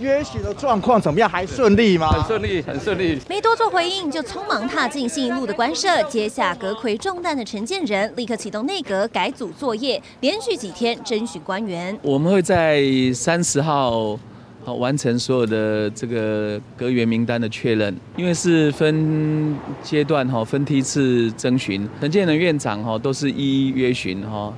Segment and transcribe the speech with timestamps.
[0.00, 1.28] 约许的状况怎么样？
[1.28, 2.10] 还顺利吗？
[2.10, 3.18] 很顺利，很顺利。
[3.28, 11.98] 没多做回应，就匆忙踏进新一路的官舍，接下阁揆重担的陈建仁立刻启动内阁改组作业，连续几天征询官员。
[12.02, 12.82] 我们会在
[13.12, 14.18] 三十号
[14.64, 21.88] 好完成所有的这个阁员名单的确认，因为是分阶段哈，分梯次征询。
[22.00, 24.52] 陈建仁院长哈都是一一约询哈。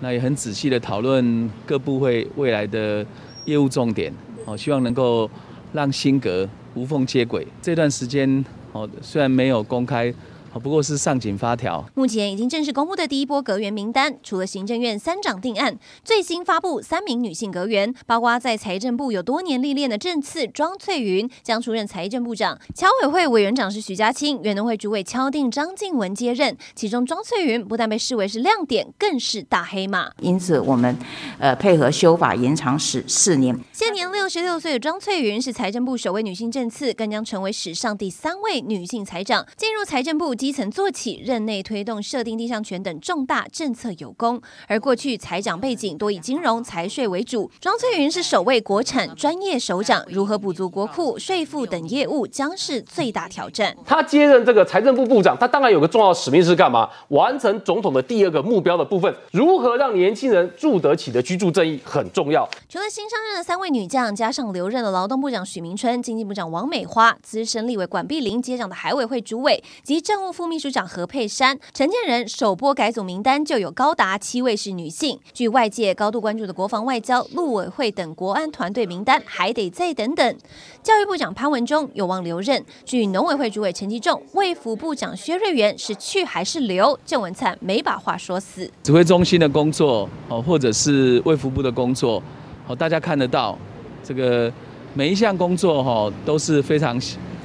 [0.00, 3.06] 那也很仔细的讨论各部会未来的
[3.44, 4.12] 业务重点，
[4.44, 5.30] 哦，希望能够
[5.72, 7.46] 让新阁无缝接轨。
[7.60, 10.12] 这段时间，哦，虽然没有公开。
[10.58, 11.84] 不过是上紧发条。
[11.94, 26.56] 目前已经正式公布的第一波阁员名单，除了行政院三长定案，最新发布三名女性阁员，包括在财政部有多年历练的政次庄翠云将出任财政部长，侨委会委员长是徐家清，原农会主委敲定张静文接任。
[26.74, 30.10] 其中庄翠云不但被视为是亮点，更是大黑马。
[30.20, 30.96] 因此，我们
[31.38, 33.58] 呃配合修法延长史四年。
[33.72, 40.34] 现年六十六岁的庄翠云是财政部首位女性政次，更将成为史上第三位女性财长进入财政部。
[40.42, 44.42] 基层做起，任内推动设定地上权等重大政策有功。
[44.66, 53.76] 而过去财长背景多以金融、财税为主，庄翠云是首位国产专业首长，如何补足国库、税负等业务，将是最大挑战。
[53.86, 56.90] 他接任这个财政部部长，他当然有个重要使命是干嘛？
[57.10, 62.44] 完成总统的第二个目标的部分，如何让年轻人住得起的居住正义很重要。
[62.68, 70.31] 除了新上任的三位女将，加上留任的劳动部长许明春、经济部长王美花、资深立委管碧玲接掌的海委会主委及政务。
[70.32, 75.18] 副秘书长何佩珊、陈建仁首波改组名单就有高达七位是女性。
[75.34, 80.36] 据外界高度关注的国防外交、陆委会等国安团队名单还得再等等。
[80.82, 82.64] 教育部长潘文忠有望留任。
[82.84, 86.98] 据农委会主委陈吉仲、卫福部长薛瑞元是去还是留？
[87.04, 88.70] 郑文灿没把话说死。
[88.82, 92.22] 指挥中心的工作哦，或者是卫福部的工作，
[92.66, 93.58] 哦，大家看得到，
[94.02, 94.50] 这个
[94.94, 97.00] 每一项工作哈都是非常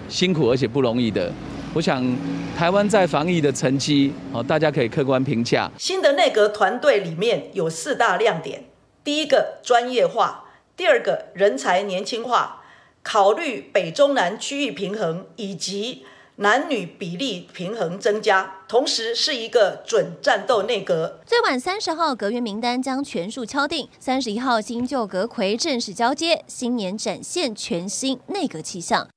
[0.07, 1.31] 辛苦而且不容易的。
[1.77, 2.03] 我想，
[2.57, 5.69] 台湾在防疫的成绩，哦，大家可以客观评价。
[5.77, 8.63] 新的内阁团队里面有四大亮点：
[9.03, 10.45] 第一个专业化，
[10.75, 12.63] 第二个人才年轻化，
[13.03, 16.03] 考虑北中南区域平衡以及
[16.37, 21.19] 男女比例平衡增加，同时是一个准战斗内阁。
[21.27, 29.07] 最晚三十号阁员名单将全数敲定，三十一号新旧阁魁正式交接，新年展现全新内阁气象。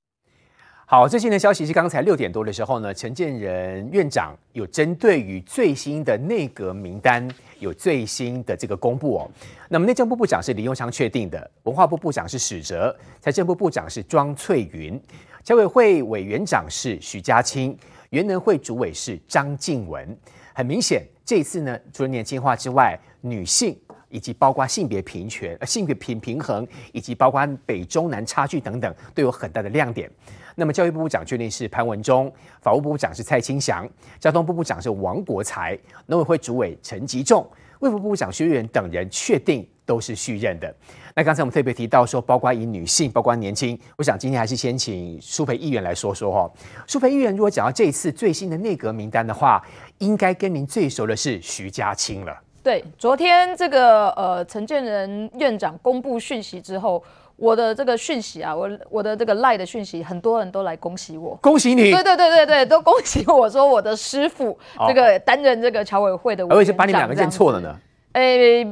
[0.92, 7.28] 好，最新的消息是刚才六点多的时候呢，陈建仁院长有针对于最新的内阁名单
[7.60, 9.30] 有最新的这个公布哦。
[9.68, 15.00] 那么内政部部长是林右昌确定的，文化部部长是史哲，财政部部长是庄翠云，
[15.44, 17.78] 侨委会委员长是许家青，
[18.08, 20.18] 原能会主委是张静文。
[20.52, 23.78] 很明显，这一次呢，除了年轻化之外，女性
[24.08, 30.10] 以及包括性别平权、呃性别平平衡，以及包括北中南差距等等，都有很大的亮点。
[30.54, 33.88] 那么教育部部长确定是潘文忠，法务部部长是蔡清祥，
[34.18, 37.48] 交通部部长是王国材，农委会主委陈吉仲，
[37.80, 40.74] 卫福部部长薛瑞元等人确定都是续任的。
[41.14, 46.50] 那刚才我们特别提到说，包括以女性，包括年轻，我想今天还是先请苏培议员来说说哈。
[46.86, 49.64] 苏培议员，如果讲到这一次最新的内阁名单的话，
[49.98, 52.36] 应该跟您最熟的是徐家清了。
[52.62, 57.02] 对，昨天这个呃陈建仁院长公布讯息之后。
[57.40, 64.56] 我的这个讯息啊，我我的这个赖的讯息，很多人都来恭喜我，恭喜你，对对对对对，都恭喜我说我的师傅
[64.86, 67.74] 这个担任这个侨委会的委员长，而且把你两个认错了呢，
[68.12, 68.66] 诶。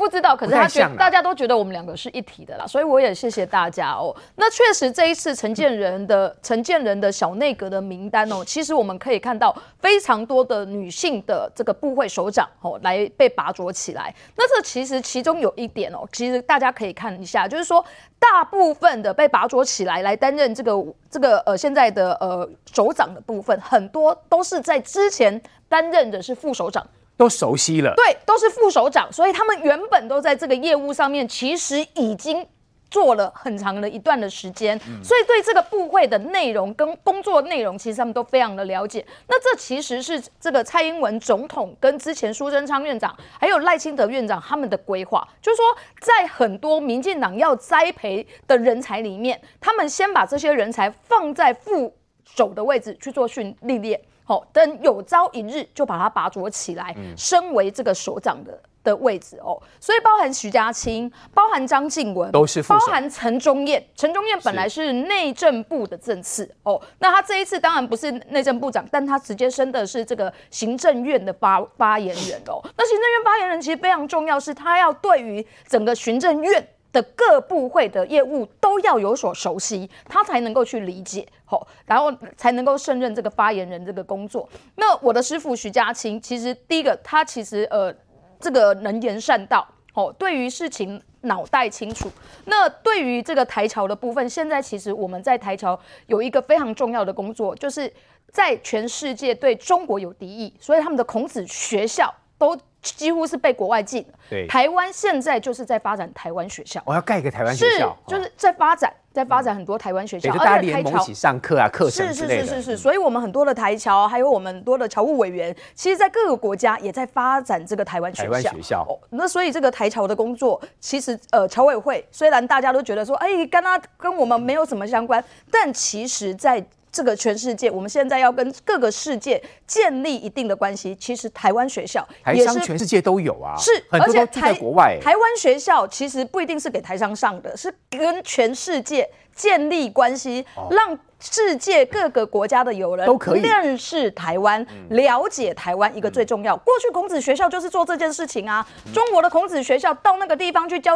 [0.00, 4.16] 不知道，可是他觉得大家都觉得我们两个是一体的啦，所以我也谢谢大家哦。
[4.36, 14.14] 那确实这一次陈建仁的 陈建仁的小内阁的名单哦，其实我们可以看到非常多的女性的这个部会首长哦来被拔擢起来。
[14.36, 17.84] 那这其实其中有一点哦，其实大家可以看一下，就是说
[18.18, 20.72] 大部分的被拔擢起来来担任这个
[21.10, 26.86] 这个呃现在的呃首长的部分，很多都是在之前担任的是副首长。
[27.20, 32.46] 都熟悉了，对，都是副首长，所以他们原本都在这个业务上面，其实已经
[32.90, 39.04] 做了很长的一段的时间，嗯、所以对这个部会的内容跟工作内容，其实他们都非常的了解。
[39.28, 45.64] 那这其实是这个蔡英文总统跟之前苏贞昌院长还有赖清德院长他们的规划，就是说，
[46.00, 51.94] 在很多民进党要栽培的人才里面，他们先把这些人才放在副
[52.24, 54.00] 手的位置去做训历练。
[54.30, 59.60] 好，等有朝一日就把他拔擢起来，升为这个首长的的位置哦。
[59.80, 63.84] 所以包含徐家清，包含张静文，都是包含陈忠彦。
[63.96, 72.62] 陈忠彦本来是内政部的政次哦，那他这一次当然不是内政部长，但他直接升的是这个行政院的发发言人哦。
[72.76, 84.48] 那行政院发言人其实非常重要，是他要对于整个行政院的各部会的业务都要有所熟悉，他才能够去理解，吼，然后才能够胜任这个发言人这个工作。
[84.76, 87.94] 那我的师傅徐家清，其实第一个，他其实呃，
[88.40, 92.10] 这个能言善道，吼，对于事情脑袋清楚。
[92.46, 97.92] 那对于这个台侨的部分，现在其实我们在台侨有一个非常重要的工作，就是
[98.32, 102.58] 在全世界对中国有敌意，所以他们的孔子学校都。
[102.82, 104.18] 几乎是被国外禁了。
[104.30, 106.82] 对，台湾现在就是在发展台湾学校。
[106.86, 112.46] 我要盖一个台湾学校，就是在发展，在发展很多台湾学校，大家联盟一起上课啊，课程之类的。
[112.46, 118.24] 是是是是是，所以我们很多的台侨，还有我们很多的侨务委员，其实在各个国家也在发展这个台湾学校。
[118.24, 118.82] 台湾学校。
[118.88, 126.64] 哦，那所以这个台侨的工作，其实呃，侨委会虽然大家都觉得说，哎，跟他跟我们没有什么相关，但其实在。
[126.92, 130.94] 这个全世界，我们现在要跟各个世界建立一定的关系。
[130.96, 145.94] 其实台湾学校也是全世界都有啊，是，而且在国外，台湾学校其实不一定是给台商上的，是跟全世界建立关系，哦、让世界各个国家的友人都可以认识台湾，了解台湾。
[145.96, 148.66] 一个最重要，嗯、过去孔子学校就是做这件事情啊。
[148.86, 150.94] 嗯、中国的孔子学校到那个地方去教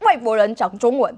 [0.00, 1.16] 外国人讲中文。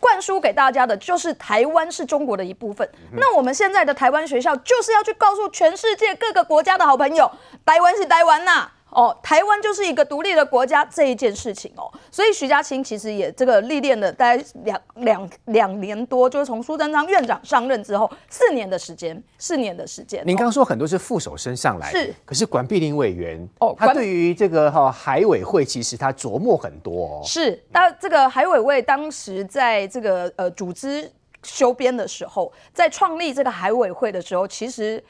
[0.00, 2.88] 灌输给大家的就是台湾是中国的一部分。
[3.12, 7.30] 那我们现在的台湾学校就是要去告诉全世界各个国家的好朋友，
[7.64, 8.68] 台湾是台湾呐。
[8.90, 20.22] 哦，台湾就是一个独立的国家这一件事情哦，所以徐家清其实也这个历练了大概两两两年多，就是从苏贞昌院长上任之后四年的时间，四年的时间。
[20.26, 27.22] 您刚刚说很多是副手升上来，是，可是管碧玲委员哦，他对于这个哈海委会其实他琢磨很多哦。
[27.24, 31.10] 是，那这个海委会当时在这个呃组织
[31.42, 35.02] 修编的时候，在创立这个海委会的时候，其实。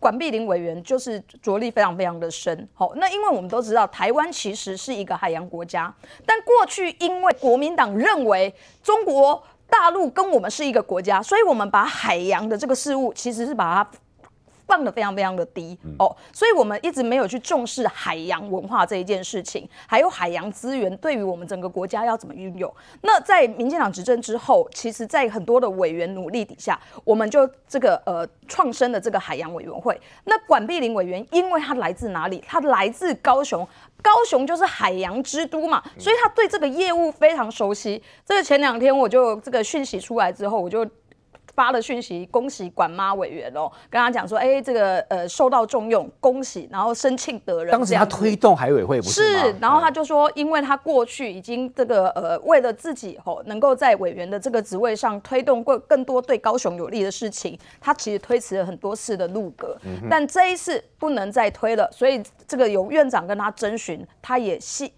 [0.00, 5.92] 管碧玲委员就是着力非常非常的深，好，那因为我们都知道台湾其实是一个海洋国家，
[6.24, 13.90] 但过去因为国民党认为中国大陆跟我们是一个国家，所以我们把海洋的这个事物其实是把它。
[14.68, 22.72] 放的非常非常的低哦，所以我们一直没有去重视海洋文化这一件事情，还有海洋资源对于我们整个国家要怎么运用。
[23.00, 29.98] 那在民进党执政之后，其实，在很多的委员努力底下，我们就这个呃创生的这个海洋委员会。
[30.24, 32.44] 那管碧玲委员，因为他来自哪里？
[32.46, 33.66] 他来自高雄，
[34.02, 38.02] 高雄就是海洋之都嘛，所以他对这个业务非常熟悉。
[38.26, 40.86] 这个前两天我就这个讯息出来之后，我就。
[41.58, 47.72] 发了讯息，恭喜管妈委员哦，跟他讲说，哎、欸，这个呃受到重用，恭喜，然后申庆得人。
[47.72, 49.42] 当时他推动海委会不是吗？
[49.42, 64.88] 是，然后他就说，因为他过去已经这个呃为了自己吼能够在委员的这个职位上推动过更多对高雄有利的事情，他其实推迟了很多次的入阁，嗯、但这一次不能再推了，所以这个由院长跟他征询，他也是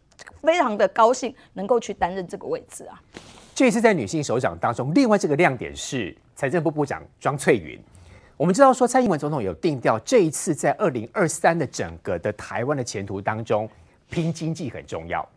[0.43, 3.01] 非常的高兴能够去担任这个位置啊。
[3.61, 6.17] 这一次在女性首长当中，另外这个亮点是。
[6.35, 7.79] 财政部部长庄翠云，
[8.39, 13.69] 我们知道说蔡英文总统有定调，这一次在二零二三的整个的台湾的前途当中，
[14.09, 15.29] 拼经济很重要。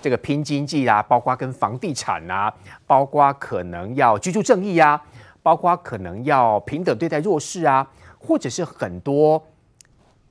[0.00, 2.50] 这个拼经济啊，包括跟房地产啊，
[2.86, 4.98] 包括可能要居住正义啊，
[5.42, 7.86] 包括可能要平等对待弱势啊，
[8.18, 9.46] 或者是很多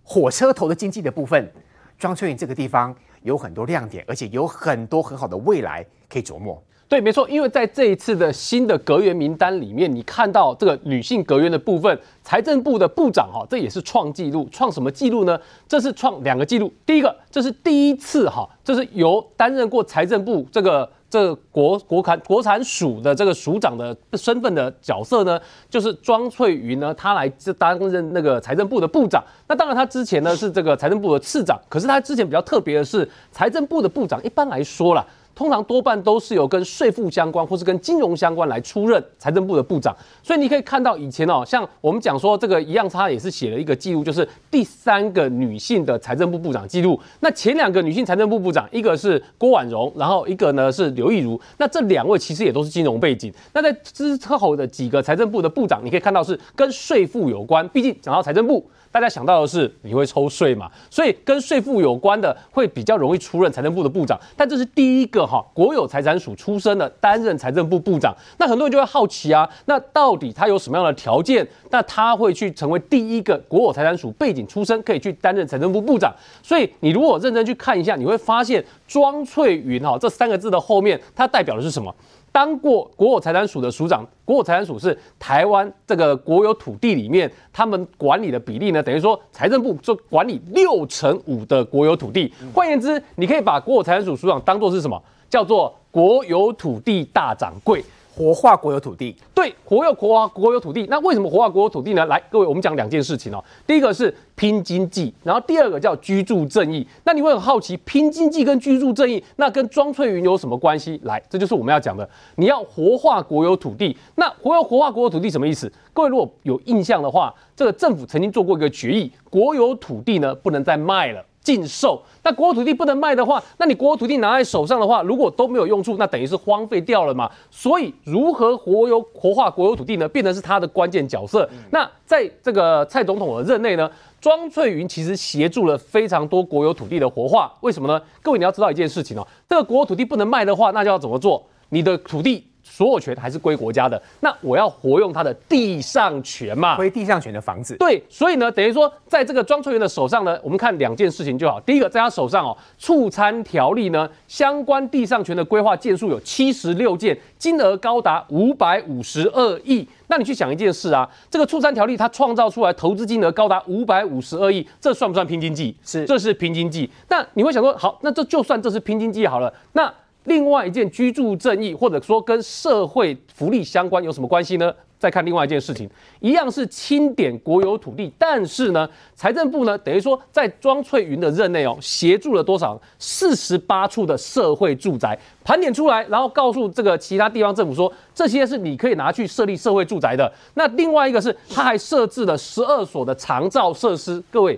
[0.02, 1.54] 火车头的经济的部分，
[2.00, 6.60] 庄翠云这个地方有很多亮点，而且有很多很好的未来可以琢磨。
[6.88, 15.38] 对，没错，因为在这一次的新的阁员名单里面，你看到这个女性阁员的部分，财政部的部长哈，这也是创纪录，创什么纪录呢？
[15.68, 16.72] 这是创两个纪录。
[16.86, 27.28] 第一个，这是第一次哈，这是由担任过财政部这个这个国国产国产署的这个署长的身份的角色呢，就是庄翠云呢，他来
[27.58, 29.24] 担任那个财政部的部长。
[29.48, 35.04] 那当然，他之前呢是这个财政部的次长，可是他之前比较特别的是，财政部的部长一般来说啦。
[35.36, 47.00] 通常多半都是由跟税负相关或是跟金融相关来出任财政部的部长，所以你可以看到以前哦，像我们讲说这个一样，他也是写了一个记录，就是第三个女性的财政部部长记录。
[47.20, 51.40] 那前两个女性财政部部长，一个是郭婉蓉，然后一个呢是刘意如。
[51.58, 53.34] 那这两位其实也都是金融背景。
[53.54, 58.66] 那在之后的几个财政部的部长，你可以看到是跟税负有关，毕竟讲到财政部。
[58.92, 60.72] 大家想到的是你会抽税嘛？
[60.90, 64.18] 所以跟税负有关的会比较容易出任财政部的部长。
[64.38, 68.16] 但这是第一个哈，国有财产署出身的担任财政部部长。
[68.38, 71.48] 那很多人就会好奇啊，那到底他有什么样的条件？
[71.70, 76.14] 那他会去成为第一个国有财产署背景出身可以去担任财政部部长？
[76.44, 81.94] 所以你如果认真去看一下，你会发现庄翠云哈这三个字的后面，它代表的是什么？
[82.36, 92.34] 当过国有财产署的署长，国有财产署是台湾这个国有土地里面，他们管理的比例呢，等于说财政部就管理六成五的国有土地。
[92.54, 95.02] 换言之，你可以把国有财产署署长当做是什么？
[95.30, 97.82] 叫做国有土地大涨贵。
[98.16, 100.86] 活化国有土地，对，活有活化国有土地。
[100.90, 102.06] 那为什么活化国有土地呢？
[102.06, 103.44] 来，各位，我们讲两件事情哦。
[103.68, 106.88] 第一个是拼经济，然后第二个叫居住正义。
[107.04, 110.98] 那你会很好奇，拼经济跟居住正义，那跟庄翠云有什么关系？
[111.04, 112.10] 来，这就是我们要讲的。
[112.38, 115.70] 你要活化国有土地，那活有活化国有土地什么意思？
[115.92, 121.22] 各位如果有印象的话，这个政府曾经做过一个决议，国有土地呢不能再卖了。
[121.46, 127.30] 禁售，那国有土地不能卖的话，那你国有土地拿在手上的话，如果都没有用处，那等于是荒废掉了嘛。
[127.52, 130.10] 所以如何活有活化国有土地呢？
[130.10, 131.48] 变成是他的关键角色。
[131.70, 133.88] 那在这个蔡总统的任内呢，
[134.20, 137.54] 庄翠云其实协助了非常多国有土地的活化。
[137.62, 138.02] 为什么呢？
[138.24, 141.46] 各位你要知道一件事情哦，这个国有土地不能卖的话，那就要怎么做？
[141.70, 142.48] 你的土地。
[142.76, 147.78] 所有权还是归国家的，那我要活用它的地上权嘛，归地上权的房子。
[147.78, 151.58] 对，所以呢，等于说，在这个庄翠云的手上呢，我们看两件事情就好。
[151.62, 159.88] 第一个，在他手上哦，促参条例呢，相关地上权的规划件数有七十六件，金额高达五百五十二亿。
[160.08, 165.74] 那你去想一件事啊，这个促参条例它创造出来投资金额高达五百五十二亿，这算不算拼经济？
[165.82, 166.92] 是，这是拼经济。
[167.08, 169.90] 那你会想说，好，那这就算这是拼经济好了，那。
[170.26, 174.74] 另外一件居住正义，或者说跟社会福利相关，有什么关系呢？
[174.98, 175.88] 再看另外一件事情，
[176.22, 182.82] 一样是清点国有土地，但是呢，财政部呢，等于说在庄翠云的任内哦，协助了多少？
[182.98, 190.32] 四十八处的社会住宅盘点出来，然后告诉这个其他地方政府说，这些是你可以拿去设立社会住宅的。
[190.56, 194.24] 那另外一个是，他还设置了十二所的长照设施。
[194.32, 194.58] 各位，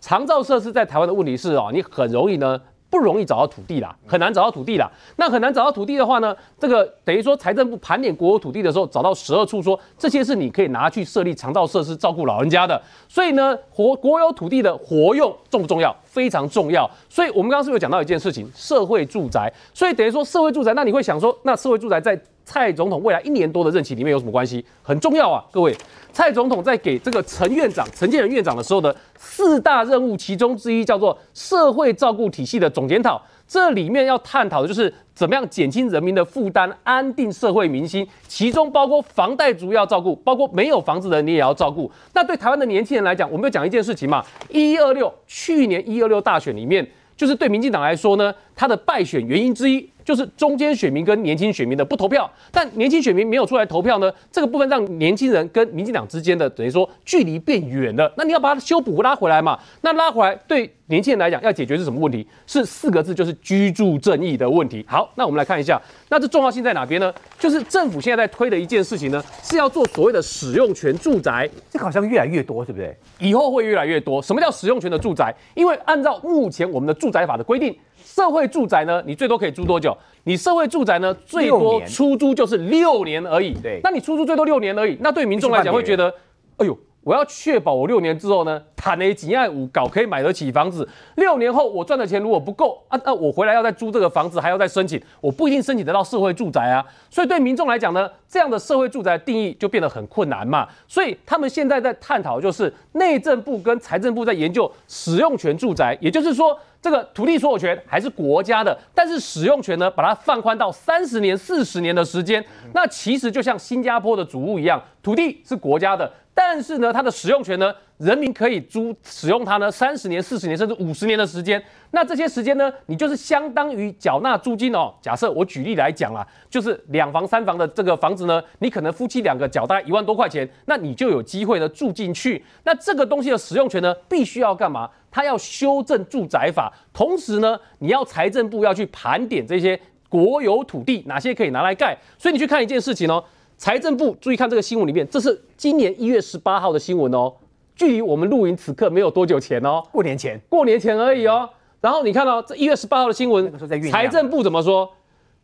[0.00, 2.60] 长照设施在台湾的问题是哦，你很容易呢。
[2.94, 4.88] 不容易找到土地啦，很难找到土地啦。
[5.16, 12.80] 那很难找到土地的话呢，这个等于说财政部盘点国有土地的时候，找到十二处说，这些是你可以拿去设立长照设施照顾老人家的。
[13.08, 15.92] 所以呢，活国有土地的活用重不重要？
[16.04, 16.88] 非常重要。
[17.08, 18.48] 所以我们刚刚是不是有讲到一件事情？
[18.54, 19.52] 社会住宅。
[19.74, 24.64] 所以等于说社会住宅，那你会想说，那社会住宅在蔡总统未来一年多的任期里面有什么关系？
[24.82, 25.74] 很重要啊，各位。
[26.12, 33.20] 蔡总统在给这个陈院长、陈建仁院长的时候的四大任务，其中之一叫做社会照顾体系的总检讨。
[33.48, 38.06] 这里面要探讨的就是怎么样减轻人民的负担，安定社会民心。
[38.28, 41.90] 其中包括房贷族要照顾，包括没有房子的人你也要照顾。
[42.12, 44.24] 那对台湾的年轻人来讲，我们要讲一件事情嘛。
[44.48, 49.90] 一一二六，去年一二六大选里面，就是对民进党来说呢，他的败选原因之一。
[50.04, 58.12] 就是中间选民跟年轻选民的不投票，但年轻选民没有出来投票呢，这个部分让年轻人跟民进党之间的等于说距离变远了。
[58.18, 59.58] 那你要把它修补拉回来嘛？
[59.80, 62.28] 那拉回来对年轻人来讲要解决是什么问题？
[62.46, 64.84] 是四个字，就是居住正义的问题。
[64.86, 65.80] 好，那我们来看一下，
[66.10, 67.10] 那这重要性在哪边呢？
[67.38, 72.94] 就是政府现在在推的一件事情呢，是要做所谓的使用权住宅，这个好像越来越多，对不对？
[73.20, 74.20] 以后会越来越多。
[74.20, 75.34] 什么叫使用权的住宅？
[75.54, 77.74] 因为按照目前我们的住宅法的规定。
[78.14, 79.96] 社会住宅呢，你最多可以租多久？
[80.22, 83.54] 你社会住宅呢，最多出租就是六年而已。
[83.54, 84.96] 对，那你出租最多六年而已。
[85.00, 86.14] 那对民众来讲会觉得，
[86.58, 86.78] 哎呦。
[87.04, 90.88] 我要确保我六年之后呢，谈了几爱五搞可以买得起房子。
[91.16, 96.84] 六年后我赚的钱如果不够啊，那我回来要再租这个房子，还要再申请，我不一定申请得到社会住宅啊。
[97.10, 100.66] 所以对民众来讲呢，这样的社会住宅定义就变得很困难嘛。
[100.88, 112.42] 所以他们现在在探讨，就是内政部跟财政部在研究使用权住宅，也就是说，这个土地所有权还是国家的，但是使用权呢，把它放宽到三十年、四十年的时间。
[112.72, 116.10] 那其实就像新加坡的祖屋一样，土地是国家的。
[116.36, 121.62] 但是呢，它的使用权呢，人民可以租使用它呢，三十年、四十年甚至五十年的时间。
[121.92, 124.92] 那这些时间呢，你就是相当于缴纳租金哦。
[125.00, 132.44] 假设我举例来讲啊，就是两房、三房的这个房子呢，你可能夫妻两个缴大概一万多块钱，那你就有机会呢住进去。
[132.64, 134.90] 那这个东西的使用权呢，必须要干嘛？
[135.12, 141.96] 它要修正住宅法，同时呢，你要财政部要去盘点这些国有土地哪些可以拿来盖。
[142.18, 143.22] 所以你去看一件事情哦。
[143.56, 147.32] 财政部注意看这个新闻里面，这是今年一月十八号的新闻哦，
[147.74, 151.48] 距离我们录影此刻没有多久前哦，过年前，过年前而已哦。
[151.80, 153.52] 然后你看到这一月十八号的新闻，
[153.90, 154.90] 财政部怎么说？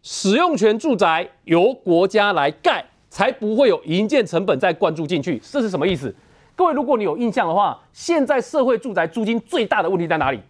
[0.03, 6.15] 使用权住宅由国家来盖，才不会有营建成本再灌注进去，这是什么意思？
[6.57, 10.41] 各位，如果你有印象的话，现在社会住宅租金最大的问题在哪里？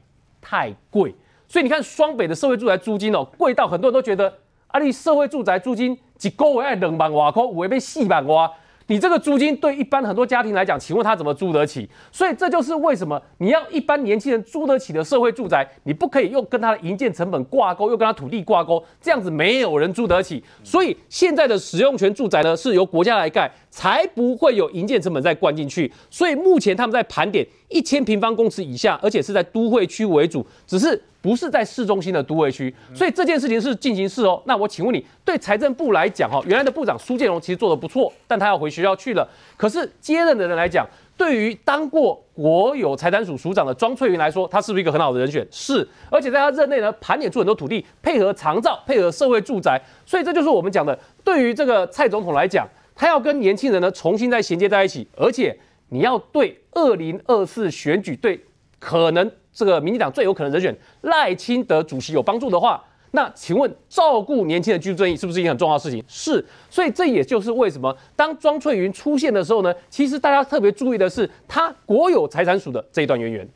[0.40, 1.14] 太贵。
[1.46, 4.32] 所以你看双北的社会住宅租金哦，贵到很多人都觉得，
[4.68, 5.98] 啊，你社会住宅租金。
[6.22, 8.50] 一个月要两万外块，五倍四万块。
[8.86, 11.88] 你这个租金对一般很多家庭来讲，请问他怎么租得起？
[12.10, 20.42] 所以这就是为什么你要一般年轻人租得起的社会住宅，你不可以又跟他的营建成本挂钩，又跟他土地挂钩，这样子没有人租得起。
[20.64, 25.92] 所以现在的使用权住宅呢，是由国家来盖，才不会有营建成本再灌进去。
[26.10, 32.74] 所以目前他们在盘点一千平方公尺以下，而且是在都会区为主，只是不是在市中心的都会区。
[32.94, 34.42] 所以这件事情是进行式哦。
[34.44, 39.26] 那我请问你，对财政部来讲哈，原来的部长苏建荣其实做得不错，但他要回学校去了。
[39.56, 40.86] 可是接任的人来讲，
[41.16, 45.46] 对于当过国有财产署署长的庄翠云来说，他是不是一个很好的人选？
[45.50, 55.56] 是，而且在他任内呢，盘点出很多土地，配合长照，配合社会住宅，所以这就是我们讲的，对于这个蔡总统来讲，他要跟年轻人呢重新再衔接在一起，而且
[55.90, 58.42] 你要对二零二四选举，对
[58.78, 62.82] 可能这个民进党最有可能人选赖清德主席有帮助的话。
[63.12, 66.00] 那请问，照顾年轻的居住正义是不是一件很重要的事情？
[66.06, 73.48] 是，所以这也就是为什么当庄翠云出现的时候呢，其实大家特别注意的是他国有财产署的这一段渊源。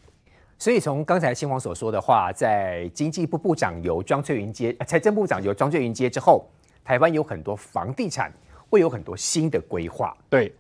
[0.59, 6.45] 所以从刚才新闻所说的话，在经济部部长由庄翠云接，财政部长由庄翠云接之后，
[6.85, 8.33] 台湾有很多房地产
[8.69, 10.17] 会有很多新的规划。
[10.29, 10.53] 对，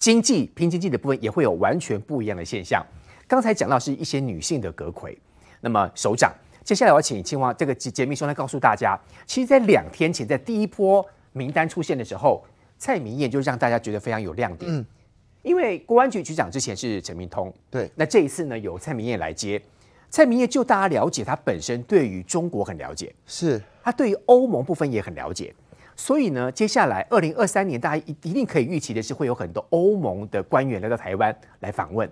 [0.00, 2.84] 经济拼经济的部分也会有完全不一样的现象。
[3.28, 5.14] 刚才讲到是一些女性的阁揆，
[5.60, 6.32] 那么首长。
[6.64, 12.42] 接下来我要请青蛙这个杰秘书来告诉大家，其实，在两天前，在第一波名单出现的时候，
[12.78, 14.72] 蔡明燕就让大家觉得非常有亮点。
[14.74, 14.84] 嗯，
[15.42, 19.60] 因为国安局局长之前是陈明通，对，那这一次呢，由蔡明燕来接。
[20.08, 25.54] 蔡明燕就大家了解，他本身对于中国很了解，是他对于欧盟部分也很了解，
[26.00, 32.10] 所以呢，接下来二零二三年，大家一一定可以预期的是，会有很多欧盟的官员来到台湾来访问，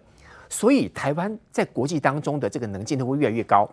[0.51, 3.67] 所以台湾在国际当中的这个能见度会越来越高。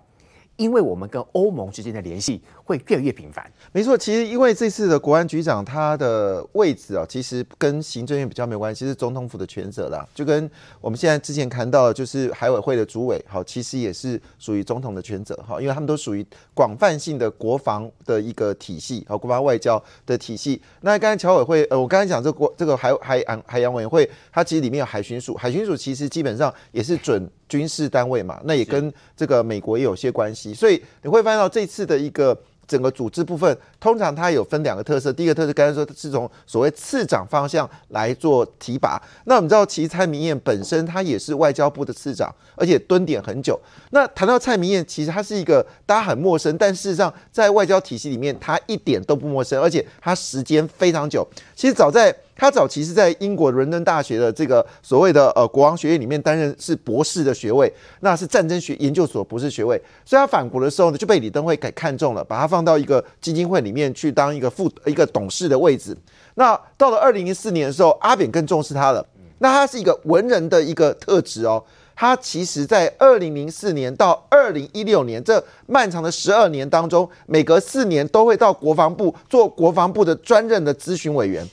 [0.57, 3.45] 因为我们跟欧盟之间的联系会越来越频繁。
[3.71, 10.07] 没错，其实因为这次的国安局长他的位置啊，其实跟行政院比较没有关系，是总统府的权责啦。
[10.13, 20.61] 就跟我们现在之前谈到，就是海委会的主委，好，其实也是属于总统的权责，哈，因为他们都属于广泛性的国防的一个体系，好，国防外交的体系。
[20.81, 27.29] 那刚才侨委会，呃，我刚才讲这个国这个海海洋海洋委员会，它其实里面有海巡署，海巡署其实基本上也是准。
[27.47, 32.37] 军事单位嘛，那也跟这个美国也有些关系，所以你会发现到这次的一个
[32.67, 35.13] 整个组织部分，通常它有分两个特色。
[35.13, 38.99] 第一个特色，刚才说是从所谓次长方向来做提拔。
[39.25, 43.59] 那我们知道，其实蔡明燕本身他也是外交部的次长，而且蹲点很久。
[43.91, 51.27] 那谈到蔡明燕，其实他是一个大家很陌生，但事实上在外交体系里面，他一点都不陌生，而且他时间非常久。
[51.55, 57.71] 其实早在他早期是在英国伦敦大学的这个所谓的呃国王学院里面担任是博士的学位，
[58.01, 59.81] 那是战争学研究所博士学位。
[60.03, 65.95] 所以他返国的时候呢，就被李登辉给看中了，把他放到一个基金会里面去当一个副一个董事的位置。
[66.35, 69.05] 那到了二零零四年的时候，阿扁更重视他了。
[69.39, 71.63] 那他是一个文人的一个特质哦。
[71.95, 81.47] 他其实在二零零四年到二零一六年这漫长的十二年当中，每隔四年都会到国防部做国防部的专任的咨询委员。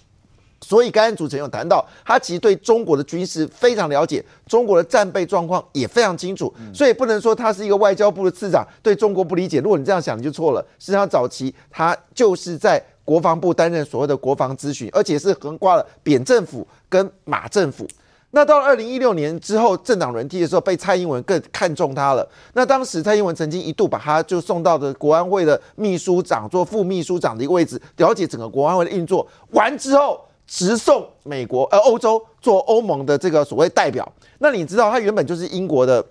[0.62, 9.58] 所以刚才主持人有谈到，他其实对中国的军事非常了解，中国的战备状况也非常清楚，所以不能说他是一个外交部的次长对中国不理解。
[9.58, 10.64] 如果你这样想，你就错了。
[10.78, 17.84] 实际上早期他就是在国防部担任所谓的国防咨询，而且是横跨了扁政府跟马政府。
[18.30, 22.26] 那到了二零一六年之后，政党轮替的时候，被蔡英文更看中他了。
[22.54, 29.26] 那当时蔡英文曾经一度把他就送到的国安会的秘书长做副秘书长的一个位置，了解整个国安会的运作。
[29.50, 30.20] 完之后。
[30.54, 34.06] 直送美国呃欧洲做欧盟的这个所谓代表，
[34.40, 36.04] 那你知道他原本就是英国的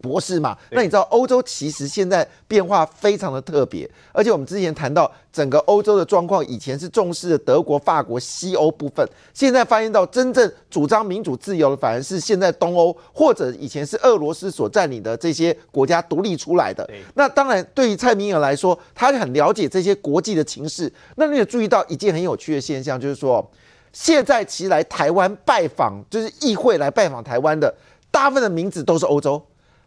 [0.00, 0.58] 博士嘛？
[0.72, 16.88] 那你知道欧洲其实现在变化非常的特别，而且我们之前谈到整个欧洲的状况，以前是重视的德国、法国、西欧部分，现在发现到真正主张民主自由的反而是现在东欧或者以前是俄罗斯所占领的这些国家独立出来的。
[17.14, 20.92] 那当然，对于蔡明尔来说，他很了解这些国际的情势。
[21.14, 23.48] 那你也注意到一件很有趣的现象，就是说。
[23.92, 27.74] 现在其实来台湾拜访，就是议会来拜访台湾的，
[28.10, 29.42] 大部分的名字都是欧洲，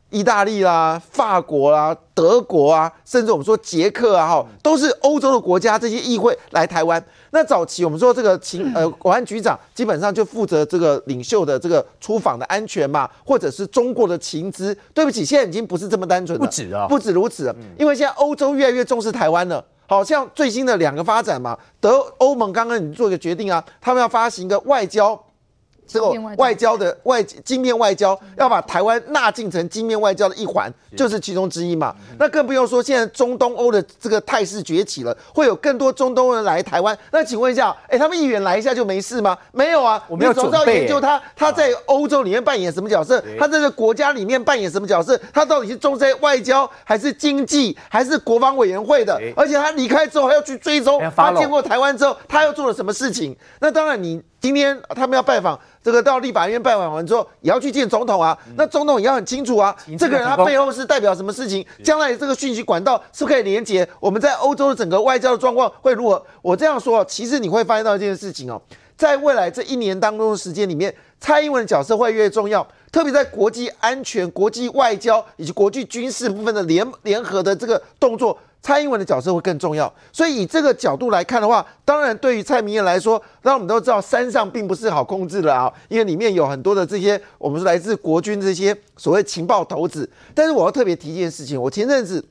[0.09, 5.79] 意大利啦、法国啦、德国啊，甚至我们说捷克啊，哈，都是欧洲的国家。
[5.79, 14.77] 这些议会来台湾，那早期我们说这个情呃 国安局长基本上就负责这个领袖的这个出访的安全嘛，或者是中国的情资。
[14.93, 19.63] 对不起，现在已经不是这么单纯了，不止啊，不止如此，因为现在欧洲越来越重视台湾了。
[19.91, 25.21] 好像最新的两个发展嘛，德欧盟刚刚你做一个决定啊，他们要发行一个外交，
[25.91, 31.93] 这个外交的外晶片外交，要把台湾纳进成晶片外交的一环，就是其中之一嘛。
[32.17, 36.97] 那更不用说现在中东欧的这个态势崛起了，会有更多中东人来台湾。
[37.11, 39.37] 那请问一下，哎，他们议员来一下就没事吗？
[39.51, 49.19] 没有啊，我们要总是要研究他他在欧洲里面扮演什么角色，他在这国家里面扮演什么角色，他到底是中在外交还是经济还是国防委员会的？
[49.35, 53.35] 而且他离开之后还要去追踪他见过台湾之后他又做了什么事情？
[53.59, 54.21] 那当然你。
[54.41, 58.35] 今天他们要拜访这个到立法院拜访完之后，也要去见总统啊。
[58.57, 61.63] 那总统也要很清楚啊，这个人他背后是代表什么事情？
[61.83, 63.87] 将来这个讯息管道是不是可以连接？
[63.99, 66.21] 我们在欧洲的整个外交的状况会如何？
[66.41, 68.59] 我这样说，其实你会发现到一件事情哦，
[68.97, 78.35] 在未来这一年当中的时间里面，蔡英文的角色会越重要，特别在国际安全、国际外交以及国际军事部分的联联合的这个动作。
[78.61, 90.07] 蔡英文的角色会更重要，所以以这个角度来看的话，当然对于蔡明彦来说，那我们都知道山上并不是好控制的啊，因为里面有很多的这些我们是来自国军这些所谓情报头子。
[90.35, 92.23] 但是我要特别提一件事情，我前阵子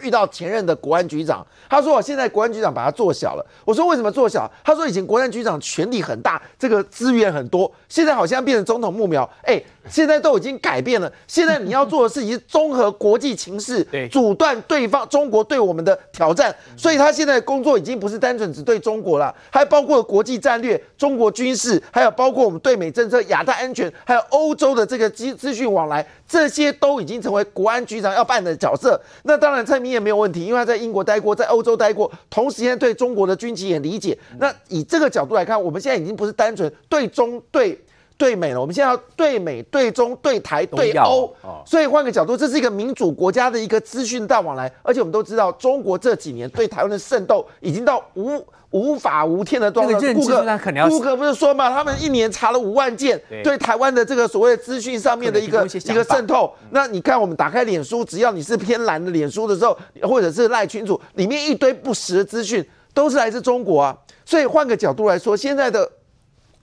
[0.00, 3.46] 遇到前任的国安局长，他说我现在国安局长把他做小了。
[3.66, 4.50] 我说为什么做小？
[4.64, 9.62] 他说以前国安局长权力很大，这个资源很多，现在好像变成总统幕僚，哎。
[9.90, 11.12] 现在都已经改变了。
[11.26, 16.54] 现在你要做的事情是综合国际情势， 阻断对方中国对我们的挑战。
[16.76, 29.00] 所以他现在的工作已经不是单纯只对中国了，还包括国际战略、中国军事，还有包括我们对美政策、亚太安全，还有欧洲的这个资资讯往来，这些都已经成为国安局长要扮的角色。
[29.24, 34.16] 那当然，蔡明也没有问题，因为他在英国待过，在欧洲待过，同时间对中国的军情也理解。
[34.38, 37.78] 那以这个角度来看，我们现在已经不是单纯对中对。
[38.18, 41.32] 对美了，我们现在要对美、对中、对台、对欧，
[41.64, 44.70] 所以换个角度，这是一个民主国家的一个资讯大往来。
[44.82, 49.94] 而且我们都知道，中国这几年对台湾的渗透已经到无无法无天的状态。
[50.12, 56.52] 顾客，顾客不是说嘛，他们一年查了五万件对台湾的这个所谓资讯上面的一个一个渗透。
[56.70, 63.96] 那你看，我们打开脸书，只要你是偏蓝的脸书的时候，或者是赖群主里面一堆不实的资讯，都是来自中国啊。
[64.24, 65.88] 所以换个角度来说，现在的。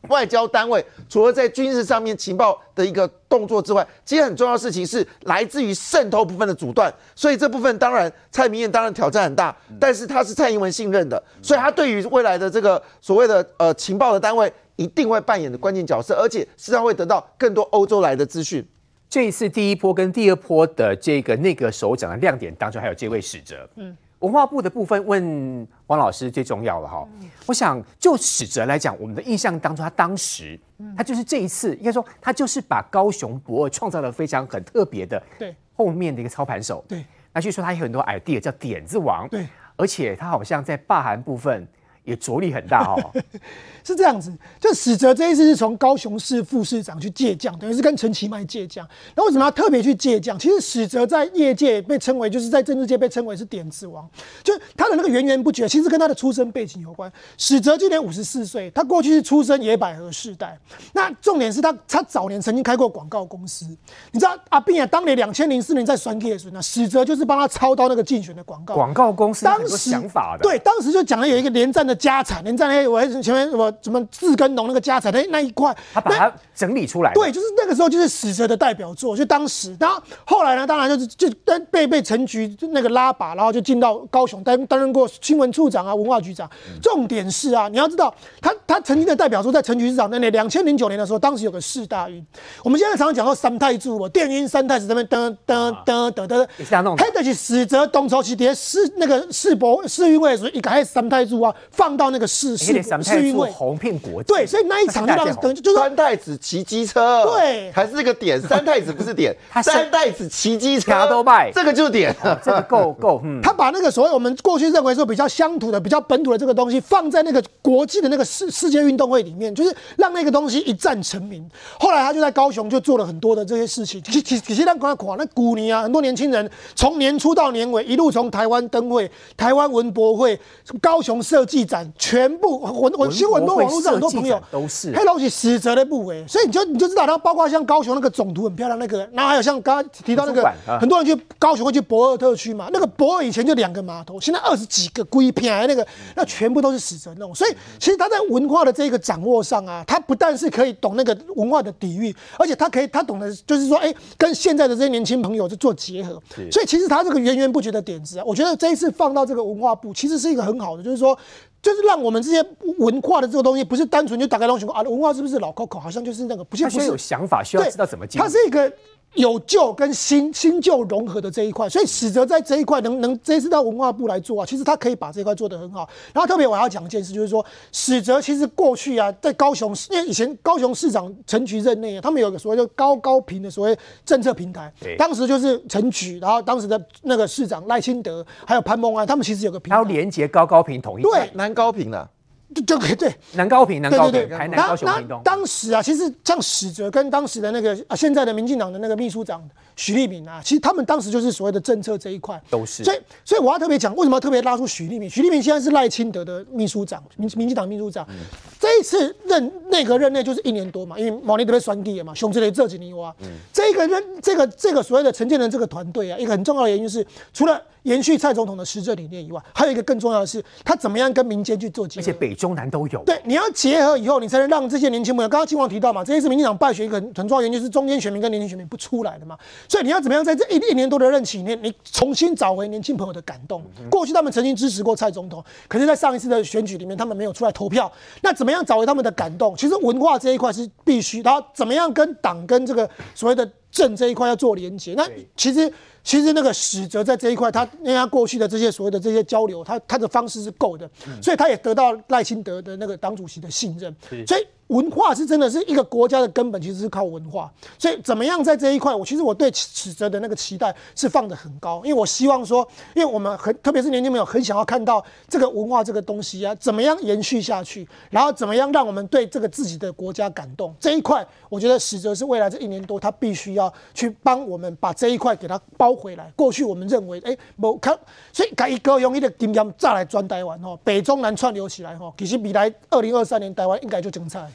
[0.10, 6.94] 外交单位除了在军事上面情报的一个动作之外，其实很重要的事情是来自于渗透部分的阻断。
[7.16, 18.66] 所以这部分当然蔡明燕当然挑战很大，但是他是蔡英文信任的，所以他对于未来的这个所谓的呃情报的单位一定会扮演的关键角色，而且实际上会得到更多欧洲来的资讯。
[19.08, 23.96] 这一次第一波跟第二波的这个内阁首长的亮点当中，还有这位使者，嗯。
[24.26, 27.08] 文化部的部分问王老师最重要了哈，
[27.46, 30.60] 我想就史哲来讲，我们的印象当中，他当时
[30.98, 35.56] 他就是这一次应该说他就是把高雄驳二创造了非常很特别的对。
[35.76, 36.84] 后面的一个操盘手。
[36.88, 39.30] 对，那据说他有很多 idea 叫点子王。
[39.30, 41.68] 对，而且他好像在霸韩部分。
[42.06, 43.12] 也着力很大哦，
[43.84, 44.32] 是这样子。
[44.60, 48.88] 就史哲这一次是从高雄市副市长去借将，等于是跟陈其迈借将。
[49.16, 50.38] 那为什么要特别去借将？
[50.38, 54.08] 其实史哲在业界被称为，就是在政治界被称为是点子王，
[54.44, 57.12] 就他的那个源源不绝，其实跟他的出生背景有关。
[57.38, 60.56] 史哲今年五十四岁，他过去是出身野百合世代。
[60.94, 63.66] 那重点是他，他早年曾经开过广告公司。
[64.12, 68.76] 你知道阿斌啊，当年两千零四年在选举的时候，那史哲就是帮他操刀那个竞选的广告。
[68.76, 71.95] 广告公司当时想法的，对，当时就讲了有一个连战的。
[71.96, 77.14] 家产，连在那，我前面什么什么自耕农那个家产那那一块，他把它整理出来。
[77.14, 81.30] 对，就是那个时候就是史哲的代表作，就当时，然后后来呢，当然就是就
[81.72, 86.50] 被被陈局那个拉拔，然后就进到高雄担担任过新闻处长啊、文化局长。
[86.82, 92.26] 重点是啊，你要知道他他曾经的代表作在陈局市长那年两千零九年的时候，当时有个四大运，
[92.64, 101.54] 我们现在常常讲到三太柱，我电音三太子这边噔噔噔噔噔，你像那种，他的是史哲东抽起碟世那个世博世运会的时候，一开始三太柱啊。
[101.72, 103.50] 放到那个市市市运会。
[103.56, 121.50] 红遍国际，对，所以那一场就让等于就是三太子骑机车，对，还是那个点，三太子不是点， 三太子骑机车都卖，这个就是点，这个够够， 嗯，他把那个所谓我们过去认为说比较乡土的、比较本土的这个东西放在那个国际的那个世世界运动会里面，就是让那个东西一战成名。
[121.80, 130.38] 后来他就在高雄就做了很多的这些事情，其其其实让他垮，那古尼啊，很多年轻人从年初到年尾一路从台湾灯会、台湾文博会、
[130.82, 131.75] 高雄设计展。
[131.98, 145.86] 全部我我新闻都网络上很多朋友都是黑东西死者的部位，所以你就你就知道，然后包括像高雄那个总图很漂亮那个，然后还有像刚刚提到那个，很多人去高雄会去博尔特区嘛，那个博尔以前就两个码头，现在二十几个龟片那个，
[146.16, 147.34] 那全部都是死折那种。
[147.34, 156.22] 所以其实他在文化的这个掌握上啊，他不但是可以懂那个文化的底蕴，而且他可以他懂得就是说，哎，跟现在的这些年轻朋友就做结合。
[156.52, 161.18] 所以其实他这个源源不绝的点子啊，我觉得这一次放到这个文化部，其实是一个很好的，就是说。
[161.66, 162.46] 就是让我们这些
[162.78, 165.80] 文化的这个东西，不是单纯就打开东西啊，文化是不是老 Coco？？
[165.80, 168.22] 好像就是那个，不是，不是有想法，需要知道怎么进。
[168.22, 168.72] 它是一个。
[169.14, 175.88] 有旧跟新新旧融合的这一块，所以史哲在这一块能能这次到文化部来做啊，其实他可以把这一块做得很好。
[176.12, 192.10] 然后特别我还要讲一件事，就是说史哲其实过去啊，在高雄，因为以前高雄市长陈菊任内啊，他们有个所谓的高高平的所谓政策平台，当时就是陈菊，然后当时的那个市长赖清德还有潘孟安，他们其实有个平台，要连接高高平统一，对，南高屏的。
[192.54, 195.20] 就就可以对南高屏、南高屏、对对对台南、高雄、屏东。
[195.26, 199.44] 当时啊，其实像史哲跟当时的那个啊，现在的民进党的那个秘书长
[199.76, 202.84] 许立敏啊，其实他们当时就是所谓的政策这一块都是。
[202.84, 205.10] 所以，所以我要特别讲，为什么要特别拉出许立敏？
[205.10, 208.06] 许立敏现在是赖清德的秘书长，民民进党秘书长。
[208.10, 208.16] 嗯、
[208.60, 217.60] 这一次任内阁任内就是一年多嘛，因为毛利特别酸地嘛，熊之雷这几年哇，嗯、这个任这个这个所谓的陈建仁这个团队啊，一个很重要的原因是除了。
[217.86, 223.04] 延续蔡总统的施政理念以外，还有一个更重要的是，他怎么样跟民间去做结合，而且北中南都有。
[223.06, 225.30] 对，你要结合以后，你才能让这些年轻朋友。
[225.30, 229.38] 刚刚金王提到嘛，这一次民进党败选一个很很重要原因，就是中间选民跟年轻选民不出来的嘛。
[229.70, 233.64] 所以你要怎么样在这一一年多的任期里面，你重新找回年轻朋友的感动？
[233.90, 237.92] 过去他们曾经支持过蔡总统，可是，在上一次的选举里面，他们没有出来投票。
[238.22, 239.56] 那怎么样找回他们的感动？
[239.56, 244.96] 其实文化这一块是必须，然后怎么样跟党跟这个所谓的政这一块要做连接？
[244.98, 245.72] 那其实。
[246.06, 250.90] 其实那个史哲在这一块，他因为他过去的这些所谓的这些交流，他他的方式是够的，
[251.22, 253.94] 所以他也得到赖清德的那个党主席的信任，
[254.26, 254.48] 所以。
[254.70, 257.54] 文化是真的是一个国家的根本，其实是靠文化。
[257.78, 270.74] 所以怎么样在这一块，我其实我对史哲的那个期待是放得很高，因为我希望说，因为我们很特别是年轻朋友很想要看到这个文化这个东西啊，怎么样延续下去，然后怎么样让我们对这个自己的国家感动。
[270.80, 276.32] 这一块，我觉得史哲是未来这一年多他必须要去帮我们把这一块给他包回来。
[276.36, 277.98] 过去我们认为，哎，某看，
[278.34, 284.46] 所以改一个用一个经验再来转台湾哦，北中南串流起来哈，其实未来二零二三年台湾应该就精彩。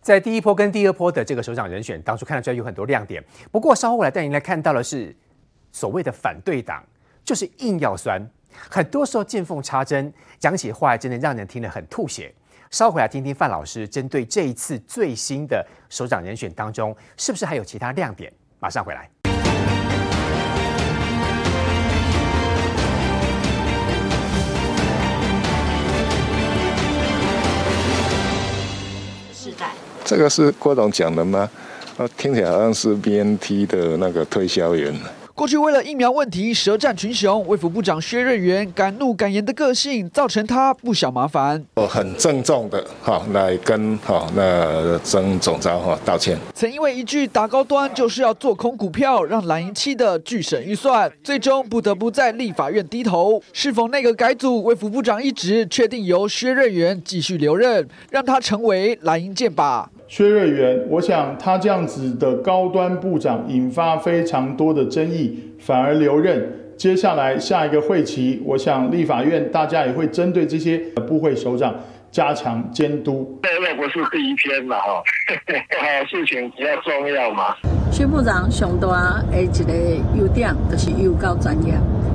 [0.00, 3.24] 在第一波跟第二波的这个首长人选当初，看得出来有很多亮点。
[3.50, 5.16] 不过稍后来带您来看到的是
[5.72, 6.84] 所谓的反对党，
[7.24, 8.20] 就是硬要酸，
[8.68, 12.34] 很多时候见缝插针，讲起话来真的让人听得很吐血。
[12.70, 18.30] 稍回来听听范老师针对这一次最新的首长人选当中，是不是还有其他亮点？
[18.58, 19.08] 马上回来。
[30.04, 31.48] 这个是郭董讲的吗？
[32.16, 34.92] 听起来好像是 BNT 的那个推销员。
[35.32, 41.64] 过去为了疫苗问题舌战群雄，卫福部长薛瑞元敢怒敢言的个性，造成他不小麻烦。
[41.74, 46.38] 我很郑重的哈来跟哈那曾总召哈道歉。
[46.54, 53.42] 曾因为一句打高端就是要做空股票，让蓝营气的巨审预算，最终不得不在立法院低头。
[53.52, 59.84] 是否内阁改组，卫福部长一职确定由薛瑞元继续留任，让他成为蓝营箭靶。
[60.16, 66.48] 薛瑞元，我想他这样子的高端部长引发非常多的争议，反而留任。
[66.76, 71.74] 接下来下一个会期，我想立法院大家也会针对这些部会首长
[72.12, 73.40] 加强监督。
[73.42, 75.02] 对，那不是第一天嘛，哈，
[76.08, 77.56] 事情比较重要嘛。
[77.90, 79.72] 薛部长上大的一个
[80.16, 81.74] 优点就是又够专业。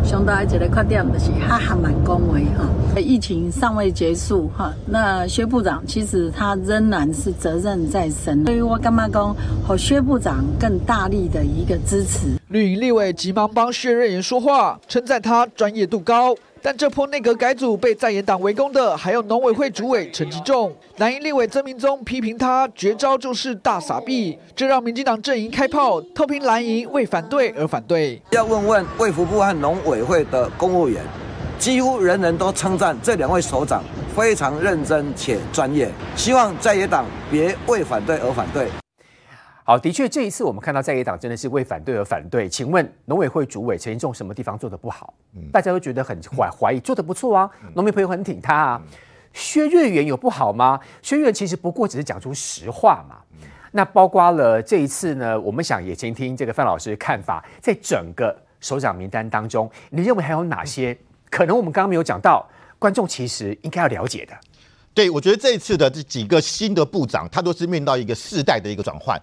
[0.10, 2.66] 上大一个缺点就是哈哈蛮恭维哈。
[3.00, 8.44] 疫情尚未结束哈，那薛部长其实他仍然是责任在身。
[8.44, 12.40] 所以我干嘛讲和薛部长更大力的一个支持。
[12.48, 16.36] 绿营立委急忙帮薛瑞妍说话，称赞他专业度高。
[16.62, 20.74] 但这波内阁改组被在野党围攻的，还有农委会主委陈吉仲。
[20.98, 28.22] 蓝营立委曾铭宗批评他绝招就是大傻逼，这让民进党阵营开炮，透批蓝营为反对而反对。
[28.32, 31.02] 要问问卫福部和农委会的公务员，
[31.58, 33.84] 几乎人人都称赞这两位首长
[34.16, 38.68] 非常认真且专业，希望在野党别为反对而反对。
[39.70, 42.50] 好，的确，这一次我们看到在野党真的是为反对而反对。
[42.50, 45.14] 请问农委会主委陈吉仲什么地方做的不好？
[45.36, 48.82] 嗯、大家都觉得很怀怀疑，做的不错啊，农民朋友很挺他啊。
[48.84, 48.92] 嗯、
[49.32, 50.80] 薛瑞元有不好吗？
[51.04, 53.18] 薛瑞元其实不过只是讲出实话嘛。
[53.34, 60.98] 嗯、那包括了这一次呢，我们想也倾听这个范老师的看法，在整个首长名单当中，你认为还有哪些
[61.30, 62.44] 可能我们刚刚没有讲到，
[62.80, 64.36] 观众其实应该要了解的？
[64.96, 69.16] 对，我觉得这一次的这几个新的部长，他都是面临到一个世代的一个转换。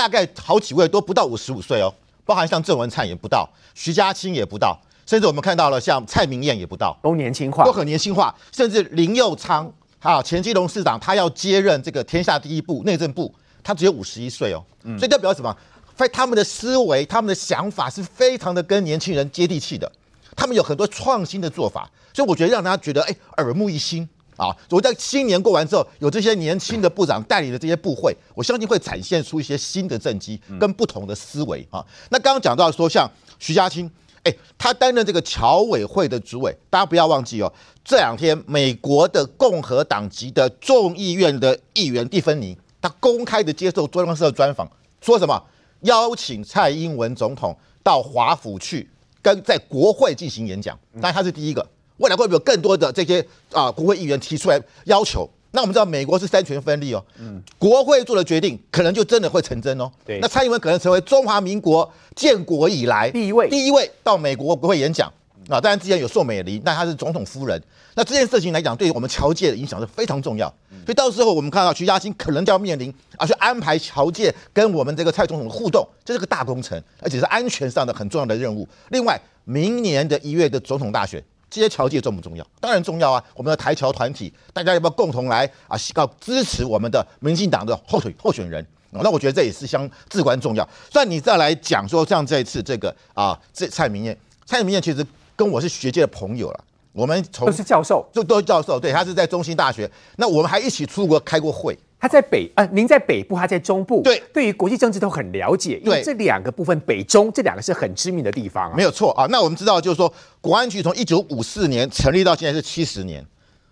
[0.00, 1.92] 大概好几位都不到五十五岁哦，
[2.24, 13.30] 包含像郑文灿也不到，徐家清也不到，甚至我们看到了像蔡明燕也不到，都年轻化，都很年轻化，甚至林佑昌啊，前基隆市长他要接任这个天下第一部内政部，
[13.62, 15.54] 他只有五十一岁哦，嗯、所以代表什么？
[15.94, 19.92] 非他们的思维、他们的想法是非常的跟年轻人接地气的，
[20.34, 24.08] 他们有很多创新的做法，所以我觉得让大家觉得哎耳目一新。
[24.40, 24.56] 啊！
[24.70, 31.84] 我在新年过完之后，有这些年轻的部长带领的这些部会，我相信会展现出一些新的政绩跟不同的思维啊。
[32.08, 33.06] 那刚刚讲到说，像
[33.38, 33.90] 徐家清，
[34.22, 37.52] 哎，他担任这个侨委会的主委，大家不要忘记哦。
[37.84, 44.66] 这两天，美国的共和党籍的众议院的议员蒂芬妮，他公开的接受中央社专访，
[45.02, 45.42] 说什么？
[45.80, 48.88] 邀请蔡英文总统到华府去
[49.22, 51.66] 跟在国会进行演讲，当然他是第一个。
[52.00, 59.90] 未来会不会有更多的这些啊国会议员提出来要求那我们知道美国是三权分立哦，嗯，国会做的决定可能就真的会成真哦。
[60.04, 65.12] 对，那蔡英文可能成为中华民国建国以来第一位第一位到美国国会演讲
[65.48, 65.60] 啊。
[65.60, 67.60] 当然之前有宋美龄，但她是总统夫人。
[67.96, 70.46] 那这件事情来讲，对于我们侨界的影响是非常重要。
[70.86, 78.66] 所以到时候我们看到徐嘉欣可能就要面临啊，去安排侨界跟我们这个蔡总统的互动，这是个大工程，而且是安全上的很重要的任务。
[78.90, 81.20] 另外，明年的一月的总统大选。
[81.50, 82.46] 这些侨界重不重要？
[82.60, 83.24] 当然重要啊！
[83.34, 85.76] 我们的台侨团体，大家要不要共同来啊？
[85.96, 89.02] 要支持我们的民进党的候选候选人啊？
[89.02, 90.66] 那我觉得这也是相至关重要。
[90.90, 101.78] 所以你再来讲说，像这一次这个啊，这蔡明燕，蔡明燕其实跟我是学界的朋友了，我们从都是教授，就都是教授，对，他是在中兴大学，那我们还一起出国开过会。
[102.00, 105.78] 他在北呃，您在北部，他在中部，对，对于国际政治都很了解。
[105.84, 108.74] 因为这两个部分，北中这两个是很知名的地方啊。
[108.74, 109.26] 没有错啊。
[109.26, 113.22] 那我们知道，就是说，国安局从一九五四年成立到现在是七十年，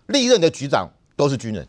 [0.07, 1.67] 历任的局长都是军人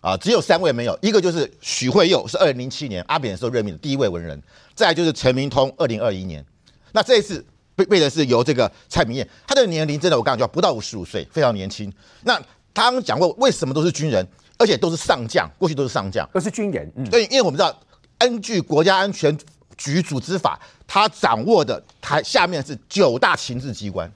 [0.00, 4.42] 啊，只有三位没有，一个就是许惠佑，是二零零七年阿扁的时候任命的第一位文人，
[4.74, 6.44] 再来就是陈明通，二零二一年。
[6.90, 7.44] 那这一次
[7.80, 11.90] 背背的是由这个蔡明燕，他的年龄真的我刚刚讲不到五十五岁，非常年轻。
[12.24, 12.38] 那
[12.74, 14.26] 他刚讲过，为什么都是军人？
[14.58, 16.90] 而且都是上将，过去都是上将，都是军人。
[16.94, 17.74] 嗯，对，因为我们知道，
[18.18, 19.34] 根据国家安全
[19.78, 24.12] 局组织法，他掌握的台下面是九大情治机关，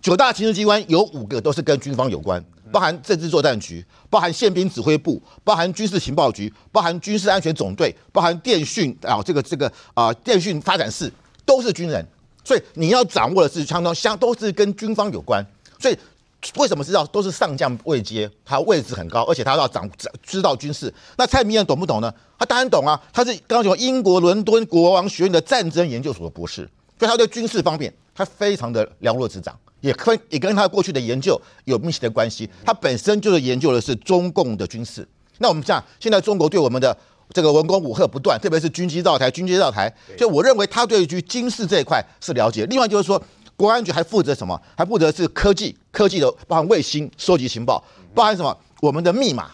[0.00, 11.12] 九大情治机关有五个都是跟军方有关，包含政治作战局，包含宪兵指挥部，包含军事情报局，包含军事安全总队，包含电讯啊，这个这个啊、呃，电讯发展室
[11.44, 12.06] 都是军人，
[12.50, 15.46] 所以你要掌握的是相当相都是跟军方有关，
[15.78, 15.96] 所以。
[16.56, 19.86] 为什么知道都是上将位阶，他位置很高，而且他要掌
[20.22, 20.90] 知道军事。
[21.18, 22.10] 那蔡明彦懂不懂呢？
[22.38, 26.66] 他当然懂啊，他是刚刚讲英国伦敦国王学院的战争研究所的博士，
[26.98, 32.48] 所以他对军事方面他非常的了若指掌，也跟也跟他过去的研究有密切的关系。
[32.64, 35.06] 他本身就是研究的是中共的军事。
[35.36, 36.96] 那我们讲现在中国对我们的
[37.32, 42.66] 这个文攻武吓不断，特别是军机绕台、军机绕台，就我认为他对于军事这一块是了解。
[42.66, 43.22] 另外就是说。
[43.56, 44.58] 国安局还负责什么？
[44.74, 48.56] 还负责是科技，科技的包含卫星收集情报，包含什么？
[48.80, 49.50] 我们的密码，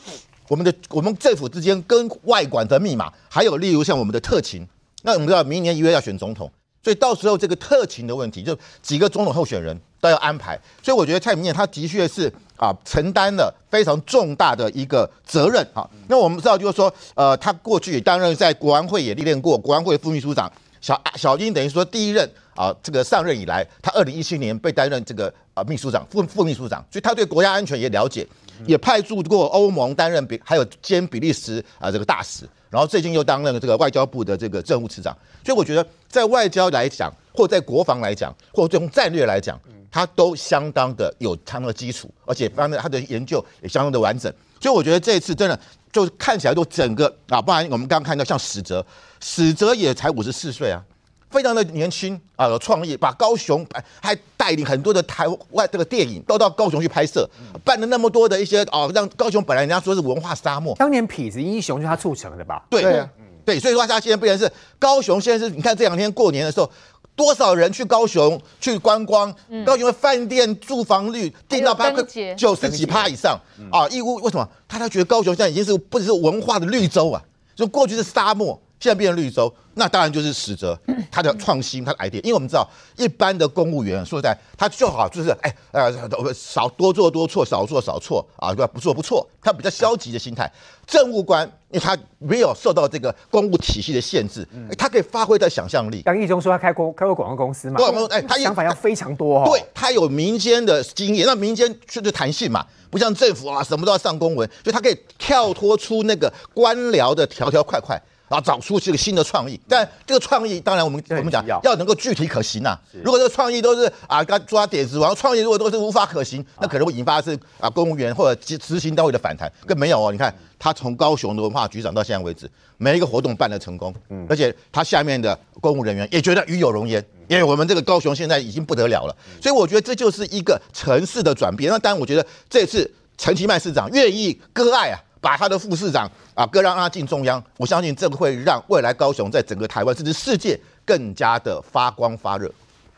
[0.47, 4.65] 我们的我们政府之间跟外管的密码，还有例如像我们的特勤。
[5.03, 6.49] 那我们知道明年一月要选总统，
[6.87, 10.57] 所以到时候这个特勤的问题，就几个总统候选人都要安排。
[10.81, 15.85] 所以我觉得蔡明彦他的确是啊承担了非常重大的一个责任啊。
[16.07, 20.49] 那我们知道就是说，呃，他过去担任在国安会也历练过国安会副秘书长。
[20.81, 28.25] 小小英等于说第一任啊，这个上任以来，他二零一七年被担任这个啊秘书长、副副秘书长，所以他对国家安全也了解，
[28.65, 39.59] 也派驻过欧盟担任比还有兼比利时啊这个大使，然后最近又担任了这个外交部的这个政务次长，所以我觉得在外交来讲，或在国防来讲，或从战略来讲，
[39.91, 45.59] 他都相当的有他的基础，而且方面他的研究也相当的完整，所以我觉得这一次真的
[45.93, 48.85] 就看起来都整个啊，不然我们刚刚看到像史哲。
[49.21, 50.83] 史哲也才五十四岁啊，
[51.31, 53.67] 非常的年轻啊，有创意，把高雄
[54.01, 57.29] 还带领很多的台湾这个电影都到高雄去拍摄，
[57.65, 62.65] 办了那么多的一些哦，让高雄本来人家说是文化沙漠，当年痞子英雄就是他促成的吧？
[62.71, 63.11] 对对、啊、
[63.45, 66.71] 对，所以说他现在变成是高雄，现在是你看这两天过年的时候，
[67.17, 69.35] 多少人去高雄去观光，
[69.65, 72.03] 高雄的饭店住房率订到八个
[72.37, 73.39] 九十几趴以上
[73.73, 74.49] 啊，义乌为什么？
[74.69, 77.23] 他他觉得高雄现在已经是不只是文化的绿洲啊，
[77.55, 78.61] 就过去是沙漠。
[78.79, 80.79] 现在变成绿洲，那当然就是史哲
[81.11, 82.23] 他的创新，他的 idea。
[82.23, 85.91] 因为我们知道，一般的公务员说实在，他就好就是哎呃
[86.35, 88.71] 少多做多错，少做少错啊，对吧？
[88.73, 90.51] 不做不错，他比较消极的心态。
[90.87, 94.47] 政务官，因为他没有受到这个公务体系的限制，
[94.79, 96.03] 他可以发挥他的想象力。
[96.05, 99.49] 杨义中说他开过开过广告公司嘛，对，哎，他想法要非常多哦。
[99.51, 108.01] 对，他有民间的经验，那民间就是弹性嘛，不像政府啊，什么都要上公文，所以他可以跳脱出那个官僚的条条块块。
[108.29, 112.81] 然后找出这个新的创意，但这个创意当然我们我们讲要能够具体可行呐、啊。
[113.05, 119.51] 如果这个创意都是啊，刚抓点子，然后创意如果都是无法可行，那可能会引发的是啊，公务员或者执执行单位的反弹。
[119.65, 123.95] 更没有哦，你看他从高雄的文化局长到现在为止，每一个活动办得成功，
[124.29, 129.17] 而且他下面的公务人员也觉得与有荣焉，因为我们这个高雄现在已经不得了了。
[129.41, 131.71] 所以我觉得这就是一个城市的转变。
[131.71, 135.01] 那当然，我觉得这次陈其迈市长愿意割爱啊。
[135.21, 142.51] 把他的副市长啊，各让他进中央，我相信这个会让未来高雄在整个台湾甚至世界更加的发光发热。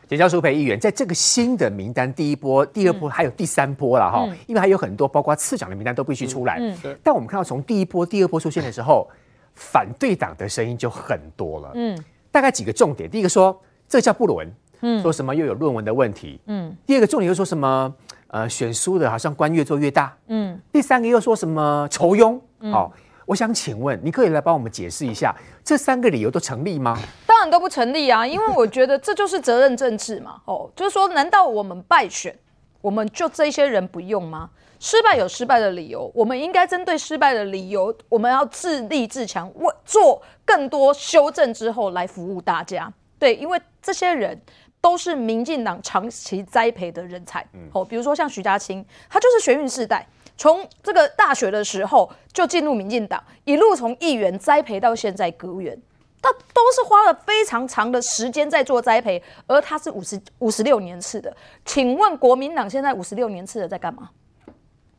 [0.09, 6.57] 简教书培议员，在这个新的名单，第一波、第二波还有第三波了哈，嗯、因为还有很多包括次长的名单都必须出来。
[6.59, 9.07] 嗯嗯、但我们看到从第一波、第二波出现的时候，
[9.55, 11.73] 反对党的声音就很多了。
[11.75, 14.51] 嗯，大概几个重点，第一个说这叫不伦，
[14.81, 17.95] 嗯，说什么又有论文的问题，嗯，第二个重点又说什么？
[18.29, 20.17] 呃，选书的好像官越做越大。
[20.29, 22.39] 嗯，第三个又说什么仇庸？
[22.61, 22.93] 嗯、好，
[23.25, 26.99] 我想请问，你可以来帮我们解释一下，这三个理由都成立吗？
[27.27, 30.41] 当然都不成立啊，因为我觉得这就是责任政治嘛。
[30.45, 32.37] 哦，就是说，难道我们败选，
[32.81, 34.51] 我们就这些人不用吗？
[34.81, 42.93] 失败有失败的理由，我们应该针对失败的理由，我们要自立自强，为做更多修正之后来服务大家。
[43.19, 44.41] 对，因为这些人
[44.81, 47.45] 都是民进党长期栽培的人才。
[47.73, 50.07] 哦，比如说像徐家清，他就是学运世代，
[50.37, 55.77] 从这个大学的时候就进入民进党，一路从议员栽培到现在阁员，
[56.23, 61.37] 他都是花了非常长的时间在做栽培，而他是五十五十六年次的。
[61.65, 64.11] 请问国民党现在五十六年次的在干嘛？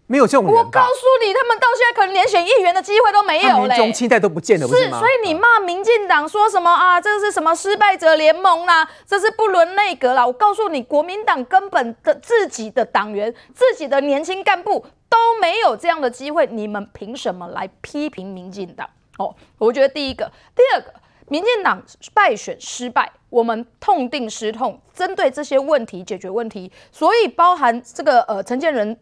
[0.10, 7.00] 没有这种人，我告诉你，他们到现在可能连选议员的机会都没有嘞，中期待都不见了，不是，是所以你骂民进党说什么啊？
[7.00, 8.92] 这是什么失败者联盟啦、啊？
[9.06, 10.26] 这是不伦内阁啦？
[10.26, 18.90] 我告诉你，国民党根本的自己的党员、自己的年轻干部都没有这样的机会，你们凭什么来批评民进党？
[19.20, 20.92] 哦，我觉得第一个，第二个，
[21.28, 21.84] 民进党
[22.16, 29.00] 败选失败，我们痛定思痛，针对这些问题解决问题，所以包含这个呃陈建仁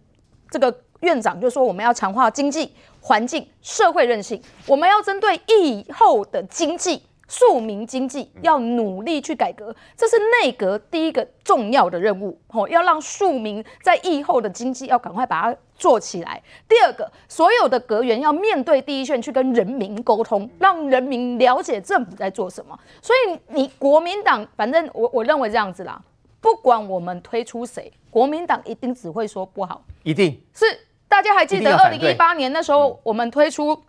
[0.52, 0.82] 这个。
[1.02, 12.40] 院长就说：“我们要强化经济环境、社会韧性，我们要针对疫后的经济、庶民经济，要努力去改革，这是内阁第一个重要的任务。
[12.50, 16.42] 哦，要让庶民在疫后的经济要赶快把它做起来。
[16.68, 22.78] 第二个，所有的阁员要面对第一线去跟人民沟通，让人民了解政府在做什么。
[23.02, 26.02] 所以你国民党，反正我我认为这样子啦，
[26.42, 30.66] 不管我们推出谁，国民党一定只会说不好，一定是。”
[31.08, 33.84] 大家还记得二零一八年那时候，我们推出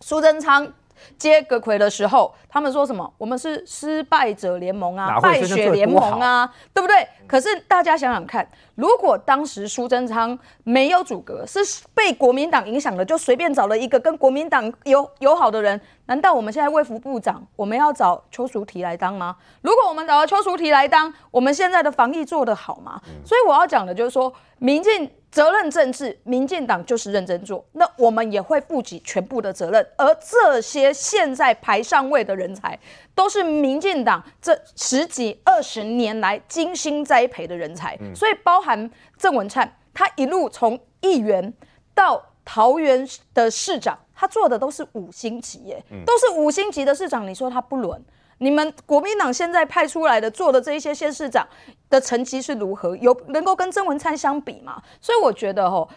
[0.00, 0.72] 苏贞昌
[1.18, 3.12] 接葛魁的时候，他们说什么？
[3.18, 7.06] 我们是失败者联盟啊，败血联盟啊，对不对？
[7.26, 11.58] 可是大家想想看，如果当时苏贞昌没有阻隔，是
[11.94, 19.36] 被国民党影响的，就随便找了一个跟国民党友友好的人，难道我们现在卫福部长我们要找邱淑媞来当吗？
[19.62, 23.00] 如果我们找了邱淑媞来当，我们现在的防疫做得好吗？
[23.24, 25.10] 所以我要讲的就是说，民进。
[25.34, 29.84] 责任政治，民进党就是认真做，那我们也会负起全部的责任。
[29.96, 32.78] 而这些现在排上位的人才，
[33.14, 37.98] 都是民进党这十几二十年来精心栽培的人才。
[38.14, 41.52] 所以，包含郑文灿，他一路从议员
[41.94, 47.26] 到桃园的市长，他做的都是五星级耶，都是五星级的市长。
[47.26, 48.04] 你说他不伦？
[48.38, 51.46] 你们国民党现在派出来的做的这一些县市长
[51.88, 52.96] 的成绩是如何？
[52.96, 54.82] 有能够跟曾文灿相比吗？
[55.00, 55.88] 所以我觉得吼，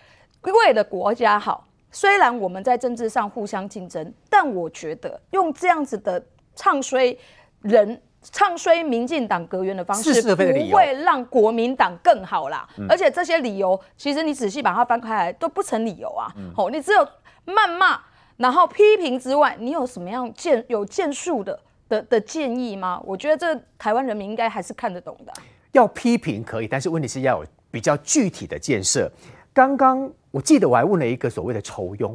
[0.43, 6.23] 为了国家好，虽然我们在政治上互相竞争，但我觉得用这样子的
[6.57, 7.15] 唱衰
[7.61, 12.67] 人、唱衰民进党阁员的方式，不会让国民党更好啦。
[12.89, 16.27] 而且这些理由，其实你仔细把它翻开来都不成理由啊。
[16.57, 17.07] 哦，你只有
[17.45, 17.97] 谩骂，
[18.35, 21.57] 然后批评之外，你有什么样建有建树的？
[21.89, 23.01] 的的建议吗？
[23.05, 25.31] 我觉得这台湾人民应该还是看得懂的。
[25.71, 29.09] 要批评可以，但是问题是要有比较具体的建设。
[29.53, 32.13] 刚刚我记得我还问了一个所谓的酬庸，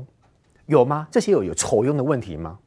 [0.67, 1.09] 有吗？
[1.11, 2.59] 这些有有酬庸的问题吗？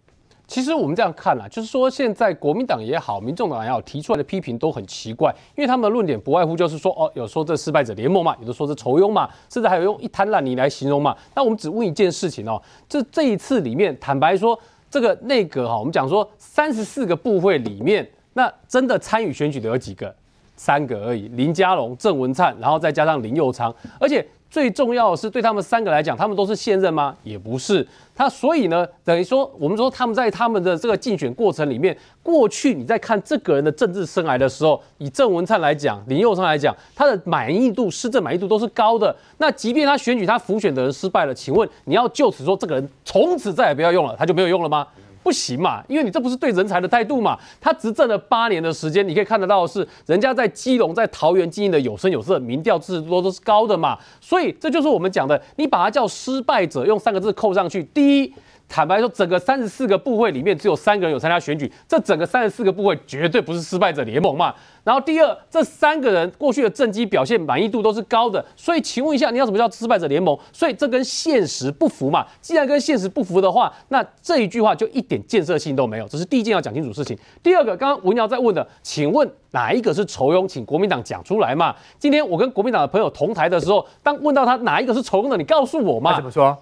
[0.47, 11.15] 其实我们这样看啊，就是说现在国民党也好，民众党也好，提出来的批评都很奇怪，因为他们的论点不外乎就是说，哦，有说这失败者联盟嘛，有的说是仇庸嘛，甚至还有用一滩烂泥来形容嘛。
[11.33, 14.59] 那我们只问一件事情哦，这这一次里面，坦白说。
[14.87, 20.13] 这个内阁哈，我们讲说三十四个部会里面，那真的参与选举的有几个？
[20.55, 24.25] 三个而已，林佳龙、郑文灿，然后再加上林右昌，而且。
[24.55, 27.13] 最重要的是，对他们三个来讲，他们都是现任吗？
[27.23, 27.85] 也不是。
[28.15, 39.13] 他所以呢，等于说，我们说他们在他们的这个竞选过程里面，过去你在看这个人的政治生涯的时候，以郑文灿来讲，林佑昌来讲，他的满意度、施政满意度都是高的。
[39.39, 44.87] 那即便他选举他辅选的人失败了，请问你要就此说这个人从此再也不要用了，他就没有用了吗？
[45.25, 47.35] 不行嘛，因为你这不是对人才的态度嘛。
[47.59, 53.97] 他执政了八年的时间，你可以看得到是，人家在基隆、在桃园经营的有声有色，民调支持度都是高的嘛。
[54.21, 57.83] 所以这就是我们讲的，你把它叫失败者，用三个字扣上去。
[57.85, 58.33] 第一。
[58.67, 64.53] 坦白说，整个三十四个部会里面只有三个人有参加选举，这整个三十四个部会绝对不是失败者联盟嘛。
[64.83, 70.37] 然后第二，这三个人过去的政绩表现满意度都是高的，所以请问一下，你要什么叫失败者联盟？
[70.51, 72.25] 所以这跟现实不符嘛。
[72.41, 76.07] 既然跟现实不符的话，那这一句话就一点建设性都没有。
[76.07, 77.17] 这是第一件要讲清楚事情。
[77.41, 80.47] 第二个，刚刚文瑶在问的，请问哪一个是仇庸？
[80.47, 81.75] 请国民党讲出来嘛。
[81.97, 86.15] 今天我跟国民党的朋友同台的时候，当问到他哪一个是仇庸的，你告诉我嘛。
[86.15, 86.55] 怎么说？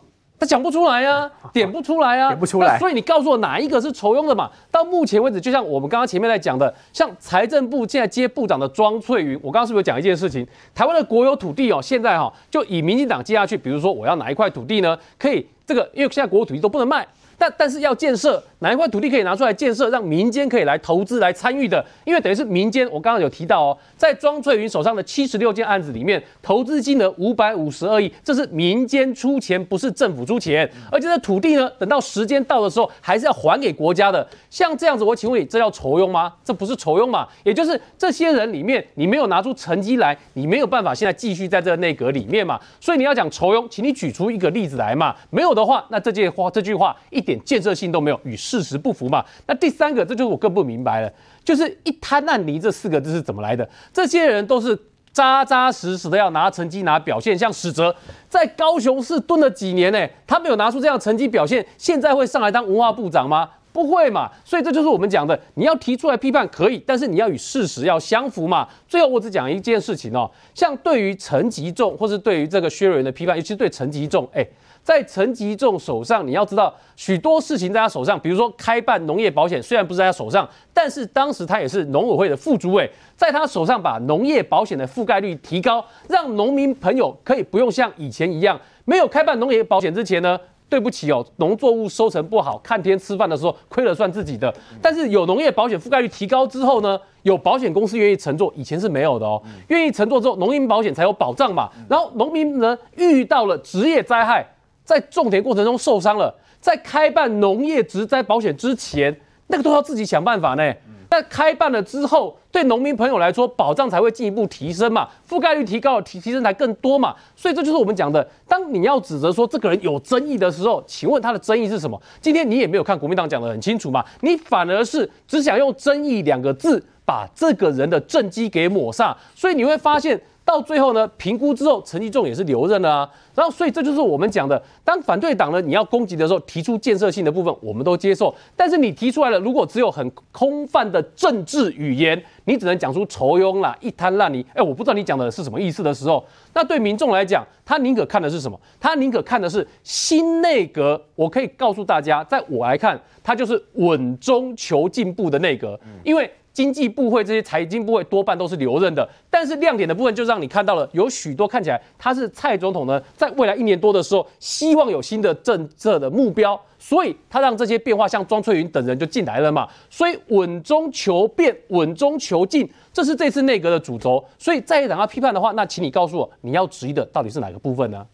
[0.44, 2.78] 他讲不出来啊， 点不出来啊，点不出来。
[2.78, 4.52] 所以你告诉我哪一个是愁庸的嘛？
[4.70, 10.46] 到目前为止，就像我们刚刚前面在讲的，像财政部现在接部长的庄翠云，我刚刚是不是有讲一件事情？
[10.76, 14.98] 台湾的国有土地哦，现在哈就以民进党接下去，比如说我要哪一块土地呢？
[15.18, 17.08] 可以这个，因为现在国有土地都不能卖。
[17.44, 21.84] 但但是要建设哪一块土地可以拿出来建设，让民间可以来投资来参与的？
[22.06, 30.70] 因为等于是民间，我刚刚有提到哦，在庄翠云手上的七十六件案子里面，投资金额五百五十二亿，这是民间出钱，不是政府出钱。
[30.90, 34.26] 而且这土地呢，等到时间到的时候，还是要还给国家的。
[34.50, 36.32] 像这样子，我请问你，这叫酬庸吗？
[36.46, 37.28] 这不是酬庸嘛？
[37.44, 42.58] 也就是这些人里面，你没有拿出成绩来，你没有办法现在继续在这个内阁里面嘛？
[42.80, 45.14] 所以你要讲酬庸，请你举出一个例子来嘛？
[45.30, 49.24] 没有的话，那这句话这句话一点建设性都没有，与事实不符嘛。
[49.48, 51.12] 那第三个，这就是我更不明白了，
[51.44, 53.68] 就是一滩烂泥这四个字是怎么来的？
[53.92, 54.78] 这些人都是
[55.12, 57.96] 扎扎实实的要拿成绩拿表现，像史哲
[58.28, 63.50] 在高雄市蹲了几年呢，他没有拿出这样成绩表现，现在会上来当文化部长吗？
[63.72, 64.30] 不会嘛。
[64.44, 68.68] 所以这就是我们讲的，你要提出来批判可以，但是你要与事实要相符嘛。
[68.88, 74.46] 最后我只讲一件事情哦，像对于陈吉仲，或是对于这个薛瑞的批判，尤其是对陈吉仲，哎。
[74.84, 104.46] 在陈吉仲手上，你要知道许多事情在他手上，比如说开办农业保险，虽然不是在他手上，但是当时他也是农委会的副主委，在他手上把农业保险的覆盖率提高，让农民朋友可以不用像以前一样，没有开办农业保险之前呢，对不起哦，农作物收成不好，看天吃饭的时候亏了算自己的，但是有农业保险覆盖率提高之后呢，有保险公司愿意承做，以前是没有的哦，愿意承做之后，农民保险才有保障嘛，然后农民呢遇到了职业灾害。
[104.84, 109.16] 在种田过程中受伤了，在开办农业植灾保险之前，
[109.48, 110.74] 那个都要自己想办法呢。
[111.10, 117.16] 那开办了之后，对农民朋友来说，保障才会进一步提升嘛，覆盖率提高，提提升才更多嘛。
[117.36, 122.02] 所以这就是我们讲的，当你要指责说这个人有争议的时候，请问他的争议是什么？
[122.20, 130.20] 今天你也没有看国民党讲的很清楚嘛，你反而是只想用争议两个字把这个人的政绩给抹煞，所以你会发现。
[130.46, 133.10] 到最后呢，评估之后，陈吉仲也是留任了啊。
[133.34, 138.34] 然后，所以这就是我们讲的，当反对党呢，你要攻击的时候，提出建设性的部分，我们都接受。
[138.56, 144.46] 但是你提出来了，如果只有很空泛的政治语言，你只能讲出酬庸啦，一滩烂泥。
[144.54, 146.24] 哎，我不知道你讲的是什么意思的时候，
[146.54, 148.60] 那对民众来讲，他宁可看的是什么？
[148.80, 151.02] 他宁可看的是新内阁。
[151.16, 156.30] 我可以告诉大家，在我来看，他就是稳中求进步的内阁，因为。
[156.54, 174.24] 经济部会这些财经部会多半都是留任的，但是亮点的部分就让你看到了，有许多看起来他是蔡总统呢，在未来一年多的时候，希望有新的政策的目标，所以他让这些变化像庄翠云等人就进来了嘛，所以稳中求变，稳中求进，这是这次内阁的主轴。
[174.38, 178.06] 所以在野党要批判的话，那请你告诉我，你要质疑的到底是哪个部分呢？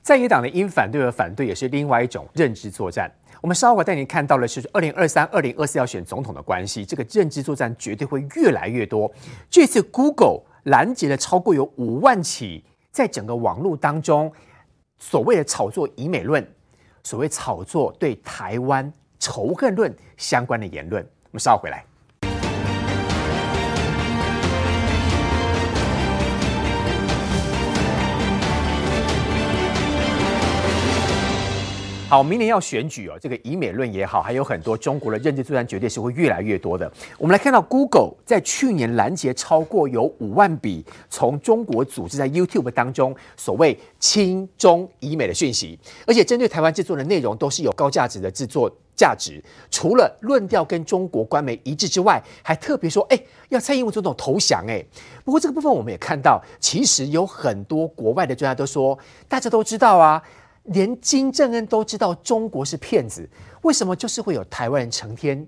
[0.00, 3.12] 在野党的因反对而反对，也是另外一种认知作战。
[3.40, 9.10] 我们稍后会带您看到的是二零二三、二零二四要选总统的关系，这个认知作战绝对会越来越多。
[9.48, 14.32] 这次 Google 拦截了超过有五万起，在整个网络当中
[14.98, 16.46] 所谓的炒作以美论、
[17.04, 21.02] 所谓炒作对台湾仇恨论相关的言论。
[21.02, 21.84] 我们稍后回来。
[32.08, 36.90] 好，明年要选举哦，这个以美论也好，还有很多中国的认知作战，绝对是会越来越多的。
[37.18, 49.44] 我们来看到，Google 在去年拦截超过有五万笔从中国组织在 YouTube 当中所谓亲中以美的讯息，而且针对台湾制作的内容都是有高价值的制作价值。
[49.70, 54.64] 除了论调跟中国官媒一致之外，还特别说，哎，要蔡英文总统投降。
[54.66, 54.82] 哎，
[55.26, 58.98] 不过这个部分我们也看到，其实有很多国外的专家都说，
[59.28, 60.22] 大家都知道啊。
[60.68, 63.28] 连金正恩都知道中国是骗子，
[63.62, 65.46] 为什么就是会有台湾人成天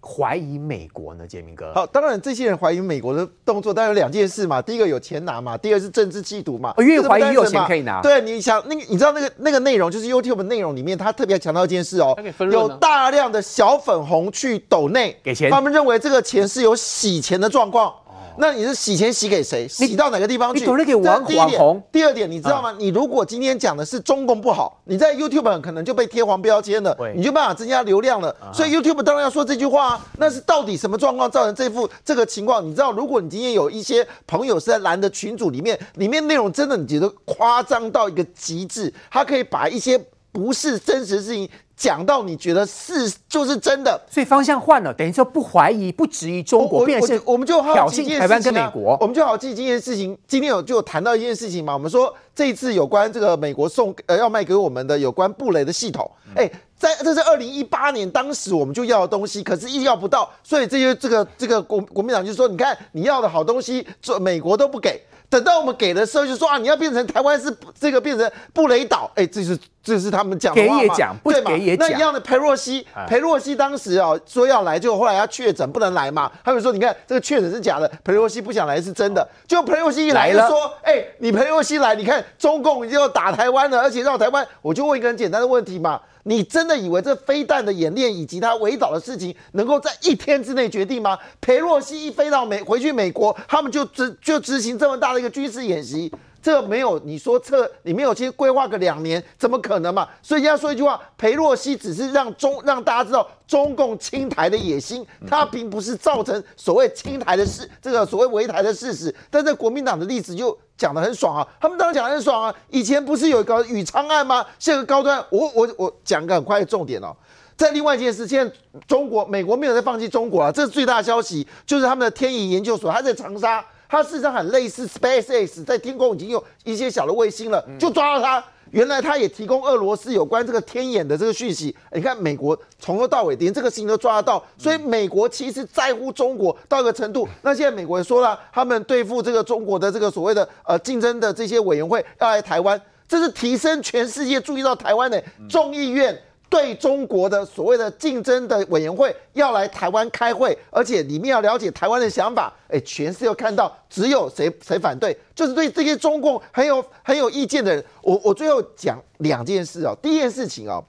[0.00, 1.26] 怀疑美国呢？
[1.26, 4.62] 杰明哥，好，当然这些人怀疑美国的动作，当然有两件事嘛。
[4.62, 6.72] 第一个有钱拿嘛，第二个是政治嫉妒嘛。
[6.78, 8.00] 越怀疑越有钱可以拿。
[8.00, 12.16] 对，你想那个，你知道那个那个内容就是 YouTube 的内容里面，他特别强调一件事哦，
[12.50, 17.94] 有大量的小粉红去抖内给钱，他们认为这个钱是有洗钱的状况。
[18.38, 19.68] 那你是洗钱洗给谁？
[19.68, 20.60] 洗到哪个地方去？
[20.70, 21.82] 你给网红。
[21.92, 22.74] 第二点，你知道吗？
[22.78, 28.34] 你如果今天讲的是中共不好，你在 YouTube 可能就被贴黄标签了，你就办法增加流量了。
[28.52, 30.00] 所以 YouTube 当然要说这句话。
[30.18, 32.64] 那是到底什么状况造成这副这个情况？
[32.64, 40.00] 你知道，如果你今天有一些朋友是在蓝的群组里面，里面内容真的你觉得夸张到一个极致，他可以把一些
[40.32, 41.48] 不是真实事情。
[41.80, 50.16] 讲到你觉得是就是真的，所以方向换了，等于说不怀疑、不质疑中国，变成是我们就好奇挑衅台湾跟美国，我们就好奇这件事情。
[50.28, 56.60] 今天有就有谈到一件事情嘛，我们说这一次有关这个美国送呃要卖给我们的有关布雷的系统，哎、嗯。
[56.80, 71.86] 在这是二零一八年，当时我们就要的东西，可是一直要不到，所以这些这个这个国国民党就说，你看你要的好东西，这美国都不给，等到我们给的时候，就说啊，你要变成台湾是这个变成布雷岛，哎，这是这是他们讲的话嘛，给也讲，不给也讲。
[71.86, 86.00] 那一样的裴洛西，裴洛西当时啊说要来，就后来要确诊不能来嘛，他们说你看这个确诊是假的，裴洛西不想来是真的，就裴洛西一来就说，哎，你裴洛西来，你看中共已经要打台湾了，而且绕台湾，我就问一个很简单的问题嘛。
[86.24, 91.18] 你真的以为这飞弹的演练以及它围岛的事情能够在一天之内决定吗？
[91.40, 96.12] 裴洛西一飞到美回去美国，他们就执就执行这么大的一个军事演习，
[96.42, 100.08] 这没有你说这你没有去规划个两年，怎么可能嘛？
[100.22, 109.14] 所以人家说一句话，裴洛西只是让中让大家知道中共侵台的野心，它并不是造成所谓侵台的事，这个所谓围台的事实。
[109.30, 110.58] 但在国民党的例子就。
[110.80, 112.54] 讲得很爽啊，他们当然讲得很爽啊。
[112.70, 114.42] 以前不是有一个宇昌案吗？
[114.58, 117.14] 现在高端，我我我讲个很快的重点哦。
[117.54, 118.50] 在另外一件事，现在
[118.88, 128.44] 中国、美国没有在放弃中国啊，这是最大的消息，就是他们的天仪研究所，它在长沙，它事实上很类似 SpaceX，在天空已经有一些小的卫星了，就抓到它。
[128.70, 137.28] 原来它也提供俄罗斯有关这个天眼的这个讯息，你看美国从头到尾连这个事情都抓得到，所以美国其实在乎中国到一个程度。
[137.42, 146.16] 那现在美国人说了，他们对付这个中国的这个所谓的呃竞争的这些委员会要来台湾，这是提升全世界注意到台湾的众议院。
[146.50, 152.52] 对中国的所谓的竞争的委员会要来台湾开会，而且里面要了解台湾的想法。
[152.68, 157.82] 哎，全世界看到只有谁谁反对，就是对这些中共很有很有意见的人。
[158.02, 159.96] 我我最后讲两件事哦。
[160.02, 160.84] 第一件事情哦，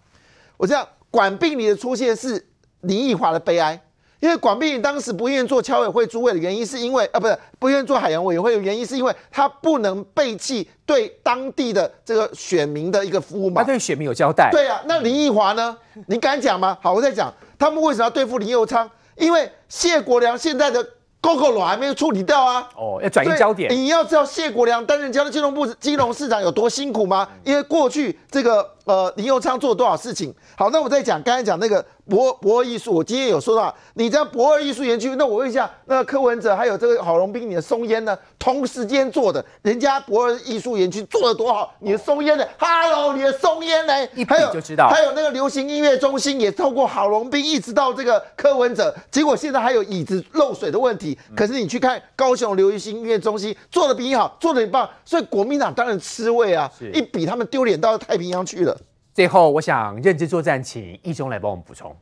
[0.58, 2.44] 我这样管病理的出现是
[2.82, 3.80] 林奕华的悲哀。
[4.22, 13.62] 因为管碧玲当时不愿意做侨委会主委的原因，是因为啊，不是不愿意做海洋委员会的原因，是因为他不能背弃对当地的这个选民的一个服务嘛。
[13.62, 14.50] 他对选民有交代。
[14.52, 15.76] 对啊，那林奕华呢？
[16.08, 16.78] 你敢讲吗？
[16.82, 18.90] 好，我再讲，他们为什么要对付林佑昌？
[19.18, 20.88] 因为谢国良现在的。
[21.24, 22.68] 高考卵还没有处理掉啊！
[22.76, 23.72] 哦，要转移焦点。
[23.72, 27.30] 你要知道谢国良担任交通金融部金融市长有多辛苦吗？
[27.44, 30.34] 因为过去这个呃林佑昌做了多少事情。
[30.58, 38.18] 好，那我再讲，刚才讲那个博博二艺术，我今天有说到，你这样驳二艺术园区，那我问一下，那个柯文哲还有这个郝龙斌，你的松烟呢？
[38.40, 42.46] 同时间做的，人家博二艺术园区做的多好，你的松烟呢？
[42.58, 44.04] 哈喽，你的松烟呢？
[44.16, 44.90] 一比就知道。
[44.90, 51.18] 还有那个流行音乐中心也透过郝龙斌一直到这个柯文哲，结果现在还有椅子漏水的问题。
[51.36, 58.76] 可是你去看高雄流行音乐中心做的比你好，做的很棒，所以国民党当然吃味啊，一比他们丢脸到太平洋去了。
[59.14, 61.94] 最后，我想认知作战，请易中来帮我们补充。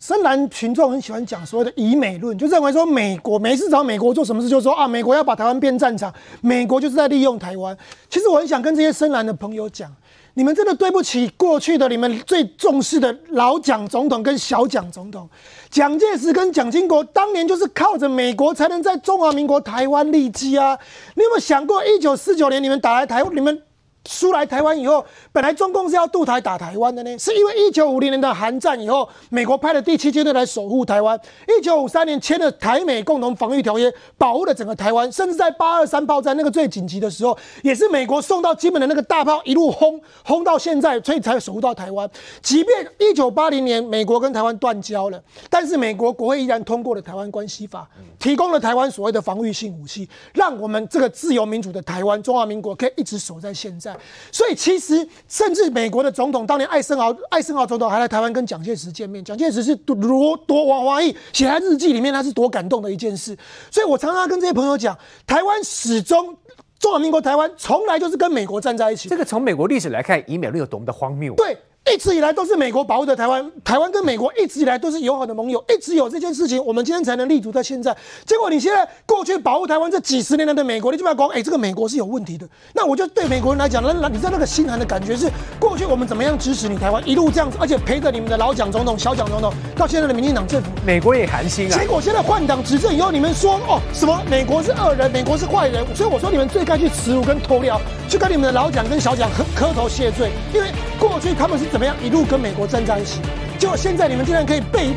[0.00, 6.12] 深蓝群众很喜欢讲所谓的以美论，就认为说美国每次找美国做什么事，就说啊，美国要把台湾变战场，
[6.42, 7.76] 美国就是在利用台湾。
[8.10, 9.90] 其实我很想跟这些深蓝的朋友讲，
[10.34, 15.28] 你们真的对不起过去的你们最重视的老蒋总统跟小蒋总统。
[15.70, 20.78] 蒋介石跟蒋经国当年就是靠着美国才能在中华民国台湾立基啊！
[21.14, 23.62] 你有没有想过，一九四九年你们打来台湾，你们？
[24.06, 31.20] 输来台湾以后，本来中共是要渡台打台湾的呢，是因为一九五零年的韩战以后，美国派了第七舰队来守护台湾。
[31.46, 35.10] 一九五三年签了台美共同防御条约，保护了整个台湾。
[35.10, 42.08] 甚至在八二三炮战那个最紧急的时候，也是美国送到金门的那个大炮一路轰轰到现在，所以才守护到台湾。
[42.42, 47.88] 即便一九八零年美国跟台湾断交了，但是美国国会依然通过了台湾关系法，
[48.18, 53.95] 提供了台湾所谓的防御性武器，让我们这个自由民主的台湾中华民国可以一直守在现在。
[54.32, 63.36] 所以其实，甚至美国的总统当年艾森豪，艾森豪总统还来台湾跟蒋介石见面，蒋介石是多多多王华毅写在日记里面，他是多感动的一件事。
[63.70, 66.36] 所以我常常跟这些朋友讲，台湾始终
[66.78, 69.08] 中华民国台湾从来就是跟美国站在一起。
[69.08, 71.34] 这个从美国历史来看，以美论有多么的荒谬。
[71.34, 71.56] 对。
[71.92, 77.96] 一直以来都是美国保护的台湾，台湾跟美国一直以来都是友好的盟友，一直有这件事情，我们今天才能立足在现在。
[78.24, 82.46] 结果你现在过去保护台湾这几十年来的美国，你就不要讲，哎，这个美国是有问题的。
[82.74, 85.30] 那我就对美国人来讲，那那你知道那个心寒的感觉是，
[85.60, 91.78] 过去我们怎么样支持你台湾，一路这样子，而且陪着你们的老蒋总统、小蒋总统，到现在的民进党政府，美国也寒心啊。
[91.78, 102.52] 结果现在换党执政以后，你们说哦什么美国是恶人，美国是坏人，所以我说你们最该去耻辱跟脱掉，去跟你们的老蒋跟小蒋磕磕头谢罪，因为过去他们是怎么样一路跟美。
[102.56, 103.20] 国站在一起，
[103.58, 104.94] 结果现在你们竟然可以被，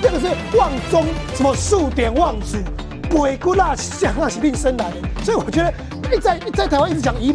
[0.00, 1.04] 这个是忘宗
[1.34, 2.58] 什么数典忘祖，
[3.10, 4.86] 鬼谷那想那是令生来，
[5.24, 5.74] 所以我觉得
[6.14, 7.34] 一在一在台湾一直讲以。